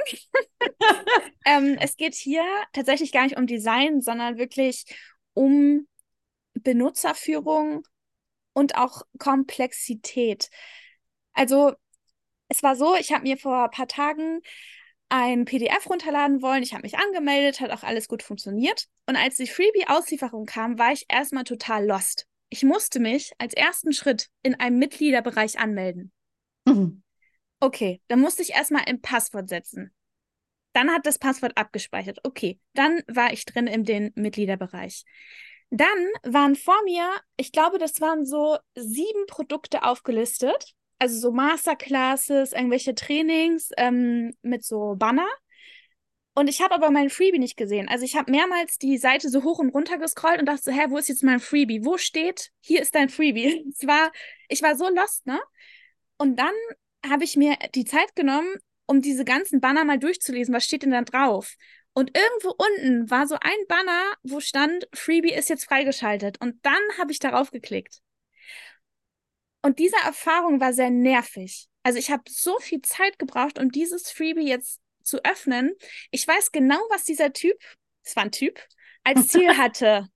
ähm, 1.46 1.78
es 1.80 1.96
geht 1.96 2.16
hier 2.16 2.44
tatsächlich 2.74 3.12
gar 3.12 3.24
nicht 3.24 3.38
um 3.38 3.48
Design, 3.48 4.02
sondern 4.02 4.38
wirklich 4.38 4.86
um 5.34 5.88
Benutzerführung 6.54 7.84
und 8.54 8.76
auch 8.76 9.04
Komplexität. 9.20 10.50
Also 11.34 11.74
es 12.50 12.64
war 12.64 12.76
so, 12.76 12.96
ich 12.96 13.12
habe 13.12 13.24
mir 13.24 13.38
vor 13.38 13.66
ein 13.66 13.72
paar 13.72 13.88
Tagen 13.88 14.42
ein 15.10 15.46
PDF 15.46 15.90
runterladen 15.90 16.42
wollen. 16.42 16.64
Ich 16.64 16.74
habe 16.74 16.84
mich 16.84 16.98
angemeldet, 16.98 17.62
hat 17.62 17.72
auch 17.72 17.84
alles 17.84 18.08
gut 18.08 18.24
funktioniert. 18.24 18.88
Und 19.06 19.16
als 19.16 19.36
die 19.36 19.48
Freebie-Auslieferung 19.48 20.46
kam, 20.46 20.78
war 20.78 20.92
ich 20.92 21.06
erstmal 21.08 21.44
total 21.44 21.86
lost. 21.86 22.28
Ich 22.50 22.64
musste 22.64 23.00
mich 23.00 23.34
als 23.38 23.54
ersten 23.54 23.94
Schritt 23.94 24.30
in 24.42 24.56
einem 24.56 24.80
Mitgliederbereich 24.80 25.60
anmelden. 25.60 26.12
Mhm. 26.66 27.04
Okay, 27.60 28.02
dann 28.08 28.20
musste 28.20 28.42
ich 28.42 28.52
erstmal 28.52 28.84
ein 28.86 29.02
Passwort 29.02 29.50
setzen. 29.50 29.94
Dann 30.74 30.92
hat 30.92 31.06
das 31.06 31.18
Passwort 31.18 31.58
abgespeichert. 31.58 32.20
Okay, 32.24 32.60
dann 32.74 33.02
war 33.08 33.34
ich 33.34 33.46
drin 33.46 33.68
in 33.68 33.84
den 33.84 34.12
Mitgliederbereich. 34.16 35.04
Dann 35.70 35.88
waren 36.24 36.56
vor 36.56 36.82
mir, 36.84 37.10
ich 37.36 37.52
glaube, 37.52 37.78
das 37.78 38.00
waren 38.00 38.26
so 38.26 38.58
sieben 38.76 39.26
Produkte 39.28 39.84
aufgelistet 39.84 40.78
also 41.00 41.20
so 41.20 41.32
Masterclasses, 41.32 42.54
irgendwelche 42.54 42.96
Trainings 42.96 43.70
ähm, 43.78 44.34
mit 44.42 44.64
so 44.64 44.96
Banner. 44.98 45.28
Und 46.38 46.50
ich 46.50 46.62
habe 46.62 46.76
aber 46.76 46.92
mein 46.92 47.10
Freebie 47.10 47.40
nicht 47.40 47.58
gesehen. 47.58 47.90
Also 47.90 48.06
ich 48.06 48.16
habe 48.16 48.30
mehrmals 48.30 48.78
die 48.78 49.00
Seite 49.00 49.28
so 49.28 49.44
hoch 49.44 49.58
und 49.58 49.70
runter 49.70 49.98
gescrollt 49.98 50.40
und 50.40 50.46
dachte 50.46 50.62
so, 50.66 50.72
hä, 50.72 50.86
wo 50.90 51.00
ist 51.00 51.10
jetzt 51.10 51.24
mein 51.24 51.40
Freebie? 51.40 51.84
Wo 51.84 51.98
steht, 51.98 52.52
hier 52.60 52.80
ist 52.80 52.94
dein 52.94 53.10
Freebie? 53.10 53.66
Es 53.74 53.88
war, 53.88 54.12
ich 54.48 54.62
war 54.62 54.76
so 54.76 54.88
lost, 54.88 55.26
ne? 55.26 55.42
Und 56.20 56.38
dann 56.38 56.54
habe 57.10 57.24
ich 57.24 57.38
mir 57.38 57.58
die 57.74 57.86
Zeit 57.86 58.16
genommen, 58.16 58.54
um 58.86 59.02
diese 59.02 59.26
ganzen 59.26 59.62
Banner 59.62 59.84
mal 59.84 59.98
durchzulesen. 59.98 60.54
Was 60.54 60.66
steht 60.66 60.84
denn 60.84 60.92
da 60.92 61.02
drauf? 61.02 61.56
Und 61.94 62.16
irgendwo 62.16 62.54
unten 62.56 63.10
war 63.10 63.26
so 63.26 63.38
ein 63.42 63.68
Banner, 63.68 64.14
wo 64.22 64.40
stand, 64.40 64.88
Freebie 64.94 65.34
ist 65.34 65.50
jetzt 65.50 65.66
freigeschaltet. 65.66 66.40
Und 66.40 66.64
dann 66.64 66.84
habe 67.00 67.12
ich 67.12 67.18
darauf 67.18 67.50
geklickt. 67.50 68.04
Und 69.64 69.80
diese 69.80 69.98
Erfahrung 70.06 70.62
war 70.62 70.74
sehr 70.74 70.92
nervig. 70.92 71.68
Also 71.82 71.98
ich 71.98 72.12
habe 72.12 72.22
so 72.30 72.60
viel 72.60 72.84
Zeit 72.84 73.18
gebraucht, 73.18 73.58
um 73.58 73.72
dieses 73.72 74.12
Freebie 74.12 74.48
jetzt 74.48 74.80
zu 75.08 75.24
öffnen. 75.24 75.74
Ich 76.12 76.28
weiß 76.28 76.52
genau, 76.52 76.80
was 76.90 77.04
dieser 77.04 77.34
Typ, 77.34 77.58
es 78.04 78.16
war 78.16 78.24
ein 78.24 78.32
Typ, 78.32 78.60
als 79.04 79.28
Ziel 79.28 79.48
hatte. 79.58 80.08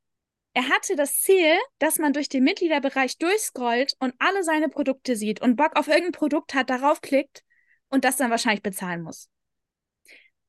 Er 0.54 0.67
hatte 0.67 0.95
das 0.95 1.21
Ziel, 1.21 1.58
dass 1.80 1.97
man 1.97 2.12
durch 2.13 2.27
den 2.27 2.43
Mitgliederbereich 2.43 3.17
durchscrollt 3.17 3.95
und 3.99 4.13
alle 4.19 4.43
seine 4.43 4.67
Produkte 4.67 5.15
sieht 5.15 5.41
und 5.41 5.56
Bock 5.56 5.77
auf 5.77 5.88
irgendein 5.88 6.12
Produkt 6.12 6.54
hat, 6.54 6.69
darauf 6.69 7.01
klickt 7.01 7.43
und 7.88 8.04
das 8.04 8.17
dann 8.17 8.32
wahrscheinlich 8.32 8.62
bezahlen 8.62 9.01
muss. 9.01 9.30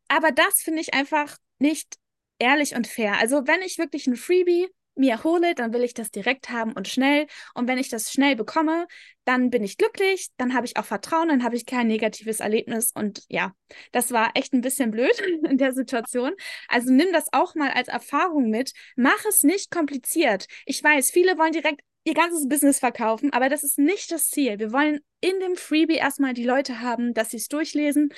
Aber 0.09 0.33
das 0.33 0.61
finde 0.61 0.81
ich 0.81 0.92
einfach 0.92 1.38
nicht 1.59 1.96
ehrlich 2.38 2.74
und 2.74 2.87
fair. 2.88 3.18
Also 3.18 3.46
wenn 3.46 3.62
ich 3.62 3.78
wirklich 3.78 4.07
ein 4.09 4.16
Freebie 4.16 4.68
mir 4.94 5.24
hole, 5.24 5.55
dann 5.55 5.72
will 5.72 5.83
ich 5.83 5.94
das 5.94 6.11
direkt 6.11 6.50
haben 6.50 6.72
und 6.72 6.88
schnell. 6.88 7.26
Und 7.55 7.68
wenn 7.68 7.78
ich 7.78 7.88
das 7.88 8.12
schnell 8.12 8.37
bekomme, 8.37 8.87
dann 9.24 9.50
bin 9.50 9.62
ich 9.62 9.78
glücklich, 9.78 10.28
dann 10.37 10.55
habe 10.55 10.66
ich 10.66 10.76
auch 10.76 10.85
Vertrauen, 10.85 11.28
dann 11.28 11.44
habe 11.44 11.57
ich 11.57 11.66
kein 11.66 11.87
negatives 11.87 12.40
Erlebnis. 12.40 12.90
Und 12.94 13.22
ja, 13.28 13.52
das 13.92 14.11
war 14.11 14.33
echt 14.35 14.52
ein 14.52 14.61
bisschen 14.61 14.90
blöd 14.90 15.18
in 15.48 15.59
der 15.59 15.72
Situation. 15.72 16.33
Also 16.68 16.92
nimm 16.92 17.12
das 17.12 17.26
auch 17.33 17.55
mal 17.55 17.70
als 17.70 17.88
Erfahrung 17.88 18.50
mit. 18.50 18.72
Mach 18.96 19.24
es 19.28 19.42
nicht 19.42 19.70
kompliziert. 19.70 20.46
Ich 20.66 20.83
weiß, 20.83 21.11
viele 21.11 21.38
wollen 21.38 21.52
direkt 21.52 21.81
ihr 22.05 22.14
ganzes 22.14 22.48
Business 22.48 22.81
verkaufen, 22.81 23.33
aber 23.33 23.48
das 23.48 23.62
ist 23.62 23.78
nicht 23.78 24.11
das 24.11 24.28
Ziel. 24.28 24.59
Wir 24.59 24.72
wollen 24.72 24.98
in 25.20 25.38
dem 25.38 25.55
Freebie 25.55 25.94
erstmal 25.94 26.35
die 26.35 26.44
Leute 26.44 26.81
haben, 26.81 27.14
dass 27.14 27.31
sie 27.31 27.37
es 27.37 27.46
durchlesen 27.46 28.12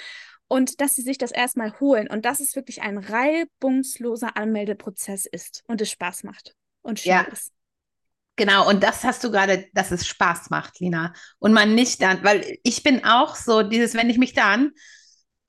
und 0.49 0.81
dass 0.81 0.95
sie 0.95 1.03
sich 1.03 1.19
das 1.19 1.33
erstmal 1.33 1.79
holen 1.81 2.09
und 2.09 2.25
dass 2.25 2.41
es 2.41 2.57
wirklich 2.57 2.81
ein 2.81 2.97
reibungsloser 2.97 4.39
Anmeldeprozess 4.39 5.27
ist 5.27 5.63
und 5.67 5.83
es 5.83 5.91
Spaß 5.91 6.25
macht 6.25 6.55
und 6.85 7.01
schön 7.01 7.13
ja. 7.13 7.21
ist. 7.23 7.51
Genau, 8.37 8.69
und 8.69 8.83
das 8.83 9.05
hast 9.05 9.23
du 9.23 9.31
gerade, 9.31 9.67
dass 9.75 9.93
es 9.93 10.07
Spaß 10.07 10.51
macht, 10.51 10.81
Lina. 10.81 11.13
Und 11.39 11.53
man 11.53 11.75
nicht 11.75 12.03
dann, 12.03 12.25
weil 12.25 12.59
ich 12.65 12.83
bin 12.83 13.05
auch 13.05 13.37
so, 13.37 13.63
dieses, 13.63 13.95
wenn 13.95 14.11
ich 14.11 14.19
mich 14.19 14.33
dann 14.33 14.73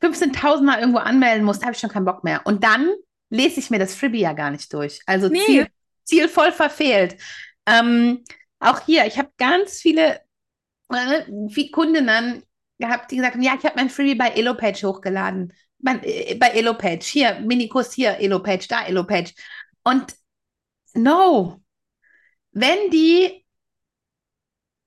15.000 0.01 0.61
Mal 0.61 0.79
irgendwo 0.79 0.99
anmelden 0.99 1.45
muss, 1.45 1.61
habe 1.61 1.71
ich 1.71 1.79
schon 1.79 1.89
keinen 1.89 2.05
Bock 2.05 2.23
mehr. 2.23 2.41
Und 2.45 2.63
dann 2.63 2.93
lese 3.29 3.59
ich 3.59 3.71
mir 3.71 3.79
das 3.79 3.95
Freebie 3.95 4.21
ja 4.21 4.33
gar 4.33 4.51
nicht 4.51 4.71
durch. 4.71 4.99
Also 5.07 5.29
nee. 5.29 5.39
Ziel, 5.45 5.67
Ziel 6.03 6.27
voll 6.27 6.51
verfehlt. 6.51 7.17
Ähm, 7.65 8.23
auch 8.59 8.81
hier, 8.81 9.05
ich 9.07 9.17
habe 9.17 9.29
ganz 9.37 9.79
viele, 9.79 10.21
äh, 10.89 11.23
viele 11.49 11.71
Kundinnen 11.71 12.43
gehabt, 12.77 13.09
die 13.09 13.15
gesagt 13.15 13.33
haben, 13.33 13.41
ja, 13.41 13.55
ich 13.57 13.65
habe 13.65 13.77
mein 13.77 13.89
Freebie 13.89 14.15
bei 14.15 14.29
Elopage 14.29 14.83
hochgeladen. 14.83 15.53
Bei, 15.79 15.99
äh, 16.03 16.35
bei 16.35 16.49
Elopage, 16.49 17.03
hier, 17.03 17.39
Minikurs 17.39 17.93
hier, 17.93 18.19
Elopage, 18.19 18.67
da 18.67 18.85
Elopage. 18.85 19.33
Und 19.83 20.13
No. 20.95 21.61
Wenn 22.51 22.89
die, 22.89 23.45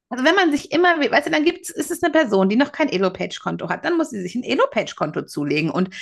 also 0.09 0.25
wenn 0.25 0.35
man 0.35 0.51
sich 0.51 0.73
immer, 0.73 0.99
weißt 0.99 1.27
du, 1.27 1.31
dann 1.31 1.45
gibt 1.45 1.63
es, 1.63 1.71
ist 1.71 1.91
es 1.91 2.03
eine 2.03 2.13
Person, 2.13 2.49
die 2.49 2.57
noch 2.57 2.73
kein 2.73 2.89
Elo-Page-Konto 2.89 3.69
hat, 3.69 3.85
dann 3.85 3.97
muss 3.97 4.11
sie 4.11 4.23
sich 4.23 4.35
ein 4.35 4.43
Elo-Page-Konto 4.43 5.23
zulegen. 5.23 5.71
Und 5.71 5.95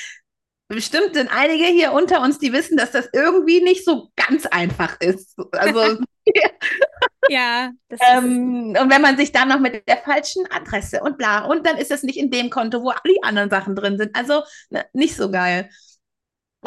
bestimmt 0.69 1.15
sind 1.15 1.29
einige 1.29 1.65
hier 1.65 1.93
unter 1.93 2.23
uns, 2.23 2.39
die 2.39 2.53
wissen, 2.53 2.77
dass 2.77 2.93
das 2.93 3.09
irgendwie 3.13 3.61
nicht 3.61 3.85
so 3.85 4.11
ganz 4.15 4.47
einfach 4.47 5.01
ist. 5.01 5.37
Also 5.53 5.99
ja. 7.29 7.71
ähm, 7.91 8.77
und 8.81 8.91
wenn 8.91 9.03
man 9.03 9.17
sich 9.17 9.33
dann 9.33 9.49
noch 9.49 9.61
mit 9.61 9.89
der 9.89 9.99
falschen 9.99 10.45
Adresse 10.51 11.01
und 11.01 11.19
bla, 11.19 11.45
und 11.45 11.67
dann 11.67 11.77
ist 11.77 11.91
das 11.91 12.03
nicht 12.03 12.19
in 12.19 12.31
dem 12.31 12.51
Konto, 12.51 12.83
wo 12.83 12.93
die 13.07 13.23
anderen 13.23 13.51
Sachen 13.51 13.75
drin 13.75 13.99
sind. 13.99 14.15
Also 14.15 14.43
ne, 14.71 14.85
nicht 14.93 15.17
so 15.17 15.31
geil 15.31 15.69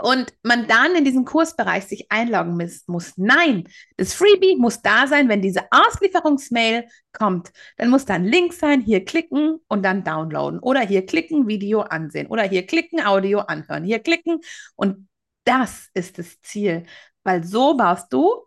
und 0.03 0.33
man 0.43 0.67
dann 0.67 0.95
in 0.95 1.05
diesen 1.05 1.25
Kursbereich 1.25 1.85
sich 1.85 2.11
einloggen 2.11 2.57
muss. 2.87 3.13
Nein, 3.17 3.67
das 3.97 4.13
Freebie 4.13 4.55
muss 4.57 4.81
da 4.81 5.07
sein, 5.07 5.29
wenn 5.29 5.41
diese 5.41 5.63
Auslieferungsmail 5.71 6.87
kommt. 7.11 7.51
Dann 7.77 7.89
muss 7.89 8.05
da 8.05 8.15
ein 8.15 8.25
Link 8.25 8.53
sein, 8.53 8.81
hier 8.81 9.05
klicken 9.05 9.59
und 9.67 9.83
dann 9.83 10.03
downloaden. 10.03 10.59
Oder 10.59 10.81
hier 10.81 11.05
klicken, 11.05 11.47
Video 11.47 11.81
ansehen. 11.81 12.27
Oder 12.27 12.43
hier 12.43 12.65
klicken, 12.65 13.05
Audio 13.05 13.39
anhören. 13.39 13.83
Hier 13.83 13.99
klicken. 13.99 14.39
Und 14.75 15.07
das 15.43 15.89
ist 15.93 16.17
das 16.17 16.41
Ziel. 16.41 16.85
Weil 17.23 17.43
so 17.43 17.75
baust 17.75 18.11
du, 18.13 18.45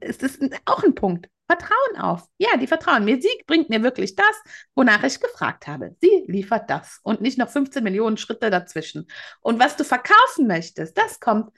ist 0.00 0.22
das 0.22 0.38
auch 0.64 0.82
ein 0.82 0.94
Punkt. 0.94 1.28
Vertrauen 1.48 2.00
auf. 2.00 2.26
Ja, 2.38 2.56
die 2.56 2.66
vertrauen 2.66 3.04
mir. 3.04 3.20
Sie 3.20 3.30
bringt 3.46 3.70
mir 3.70 3.82
wirklich 3.82 4.16
das, 4.16 4.36
wonach 4.74 5.02
ich 5.04 5.20
gefragt 5.20 5.66
habe. 5.66 5.96
Sie 6.00 6.24
liefert 6.26 6.68
das 6.68 7.00
und 7.02 7.20
nicht 7.20 7.38
noch 7.38 7.48
15 7.48 7.84
Millionen 7.84 8.16
Schritte 8.16 8.50
dazwischen. 8.50 9.06
Und 9.40 9.60
was 9.60 9.76
du 9.76 9.84
verkaufen 9.84 10.46
möchtest, 10.48 10.98
das 10.98 11.20
kommt 11.20 11.56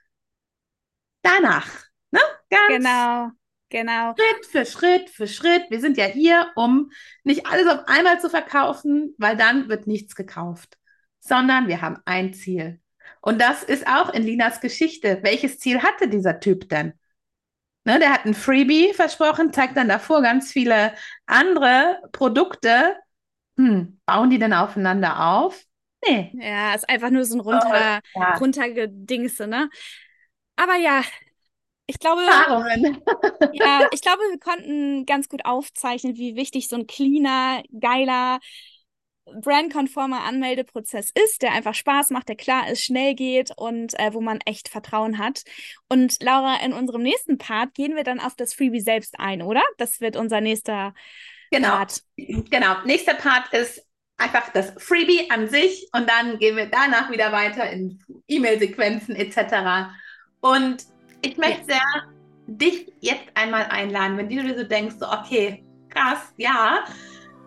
danach. 1.23 1.69
Ne? 2.11 2.21
Ganz 2.51 2.69
genau, 2.69 3.31
genau. 3.71 4.15
Schritt 4.15 4.47
für 4.47 4.67
Schritt 4.67 5.11
für 5.11 5.27
Schritt. 5.27 5.71
Wir 5.71 5.81
sind 5.81 5.97
ja 5.97 6.05
hier, 6.05 6.51
um 6.55 6.91
nicht 7.25 7.47
alles 7.47 7.67
auf 7.67 7.87
einmal 7.87 8.21
zu 8.21 8.29
verkaufen, 8.29 9.15
weil 9.19 9.37
dann 9.37 9.69
wird 9.69 9.87
nichts 9.87 10.15
gekauft, 10.15 10.77
sondern 11.21 11.67
wir 11.67 11.81
haben 11.81 11.99
ein 12.05 12.35
Ziel. 12.35 12.81
Und 13.21 13.41
das 13.41 13.63
ist 13.63 13.87
auch 13.87 14.13
in 14.13 14.23
Linas 14.23 14.61
Geschichte. 14.61 15.21
Welches 15.23 15.59
Ziel 15.59 15.83
hatte 15.83 16.09
dieser 16.09 16.41
Typ 16.41 16.69
denn? 16.69 16.93
Ne, 17.89 17.99
der 17.99 18.13
hat 18.13 18.27
ein 18.27 18.35
Freebie 18.35 18.93
versprochen, 18.93 19.51
zeigt 19.51 19.75
dann 19.79 19.89
davor 19.89 20.21
ganz 20.21 20.53
viele 20.53 20.93
andere 21.25 22.03
Produkte. 22.13 22.97
Hm, 23.57 23.99
bauen 24.05 24.29
die 24.29 24.39
denn 24.39 24.53
aufeinander 24.53 25.27
auf? 25.27 25.65
Nee. 26.07 26.31
Ja, 26.35 26.75
ist 26.75 26.87
einfach 26.87 27.09
nur 27.09 27.25
so 27.25 27.37
ein 27.37 27.41
runter, 27.41 28.03
oh, 28.15 28.21
ja. 28.21 28.35
runtergedingste, 28.35 29.47
ne? 29.47 29.71
Aber 30.57 30.77
ja, 30.77 31.01
ich 31.87 31.99
glaube, 31.99 32.21
ja, 33.55 33.89
ich 33.91 34.03
glaube, 34.03 34.21
wir 34.31 34.39
konnten 34.39 35.07
ganz 35.07 35.31
gut 35.31 35.47
aufzeichnen, 35.47 36.15
wie 36.17 36.37
wichtig 36.37 36.69
so 36.69 36.77
ein 36.77 36.87
cleaner, 36.87 37.63
geiler, 37.81 38.39
brandkonformer 39.41 40.25
Anmeldeprozess 40.25 41.11
ist, 41.11 41.43
der 41.43 41.53
einfach 41.53 41.75
Spaß 41.75 42.11
macht, 42.11 42.29
der 42.29 42.37
klar 42.37 42.71
ist, 42.71 42.83
schnell 42.83 43.15
geht 43.15 43.51
und 43.57 43.99
äh, 43.99 44.13
wo 44.13 44.21
man 44.21 44.41
echt 44.45 44.69
Vertrauen 44.69 45.19
hat. 45.19 45.45
Und 45.89 46.23
Laura, 46.23 46.57
in 46.65 46.73
unserem 46.73 47.03
nächsten 47.03 47.39
Part 47.39 47.75
gehen 47.75 47.97
wir 47.97 48.05
dann 48.05 48.21
auf 48.21 48.35
das 48.37 48.55
Freebie 48.55 48.81
selbst 48.81 49.19
ein, 49.19 49.43
oder? 49.43 49.63
Das 49.77 50.01
wird 50.01 50.17
unser 50.17 50.41
nächster 50.41 50.95
genau. 51.51 51.71
Part. 51.71 52.03
Genau, 52.17 52.77
nächster 52.85 53.15
Part 53.15 53.53
ist 53.53 53.85
einfach 54.17 54.51
das 54.53 54.73
Freebie 54.79 55.31
an 55.31 55.49
sich 55.49 55.89
und 55.93 56.09
dann 56.09 56.39
gehen 56.39 56.57
wir 56.57 56.67
danach 56.67 57.11
wieder 57.11 57.33
weiter 57.33 57.71
in 57.71 58.01
E-Mail-Sequenzen 58.27 59.15
etc. 59.15 59.93
Und 60.41 60.85
ich 61.23 61.37
möchte 61.37 61.65
sehr 61.67 61.83
dich 62.47 62.91
jetzt 63.01 63.29
einmal 63.35 63.65
einladen, 63.67 64.17
wenn 64.17 64.29
du 64.29 64.43
dir 64.43 64.59
so 64.59 64.65
denkst, 64.65 64.97
so, 64.99 65.07
okay, 65.07 65.65
krass, 65.89 66.33
ja, 66.37 66.85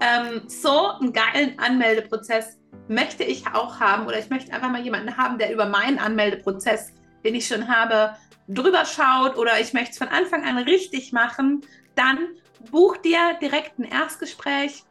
ähm, 0.01 0.41
so 0.47 0.89
einen 0.99 1.13
geilen 1.13 1.57
Anmeldeprozess 1.59 2.57
möchte 2.87 3.23
ich 3.23 3.47
auch 3.47 3.79
haben 3.79 4.07
oder 4.07 4.19
ich 4.19 4.29
möchte 4.29 4.51
einfach 4.51 4.69
mal 4.69 4.81
jemanden 4.81 5.15
haben, 5.15 5.37
der 5.37 5.53
über 5.53 5.67
meinen 5.67 5.99
Anmeldeprozess, 5.99 6.91
den 7.23 7.35
ich 7.35 7.47
schon 7.47 7.67
habe, 7.67 8.15
drüber 8.47 8.83
schaut 8.85 9.37
oder 9.37 9.59
ich 9.59 9.73
möchte 9.73 9.91
es 9.91 9.97
von 9.97 10.09
Anfang 10.09 10.43
an 10.43 10.57
richtig 10.57 11.13
machen, 11.13 11.61
dann 11.95 12.17
buch 12.71 12.97
dir 12.97 13.37
direkt 13.41 13.79
ein 13.79 13.83
Erstgespräch 13.83 14.83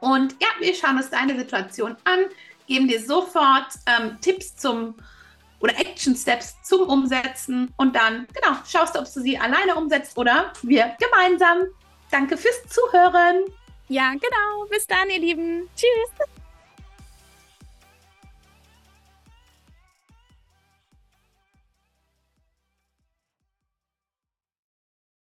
Und 0.00 0.34
ja, 0.40 0.48
wir 0.60 0.74
schauen 0.74 0.96
uns 0.96 1.10
deine 1.10 1.36
Situation 1.36 1.96
an, 2.04 2.20
geben 2.66 2.88
dir 2.88 3.00
sofort 3.00 3.66
ähm, 3.86 4.18
Tipps 4.20 4.56
zum 4.56 4.94
oder 5.60 5.78
Action 5.78 6.14
Steps 6.14 6.54
zum 6.62 6.82
Umsetzen 6.82 7.72
und 7.76 7.96
dann, 7.96 8.28
genau, 8.32 8.56
schaust 8.64 8.94
du, 8.94 9.00
ob 9.00 9.12
du 9.12 9.20
sie 9.20 9.36
alleine 9.36 9.74
umsetzt 9.74 10.16
oder 10.16 10.52
wir 10.62 10.96
gemeinsam. 11.00 11.66
Danke 12.10 12.36
fürs 12.36 12.62
Zuhören. 12.68 13.44
Ja, 13.88 14.12
genau. 14.12 14.66
Bis 14.70 14.86
dann, 14.86 15.08
ihr 15.10 15.18
Lieben. 15.18 15.68
Tschüss. 15.74 16.28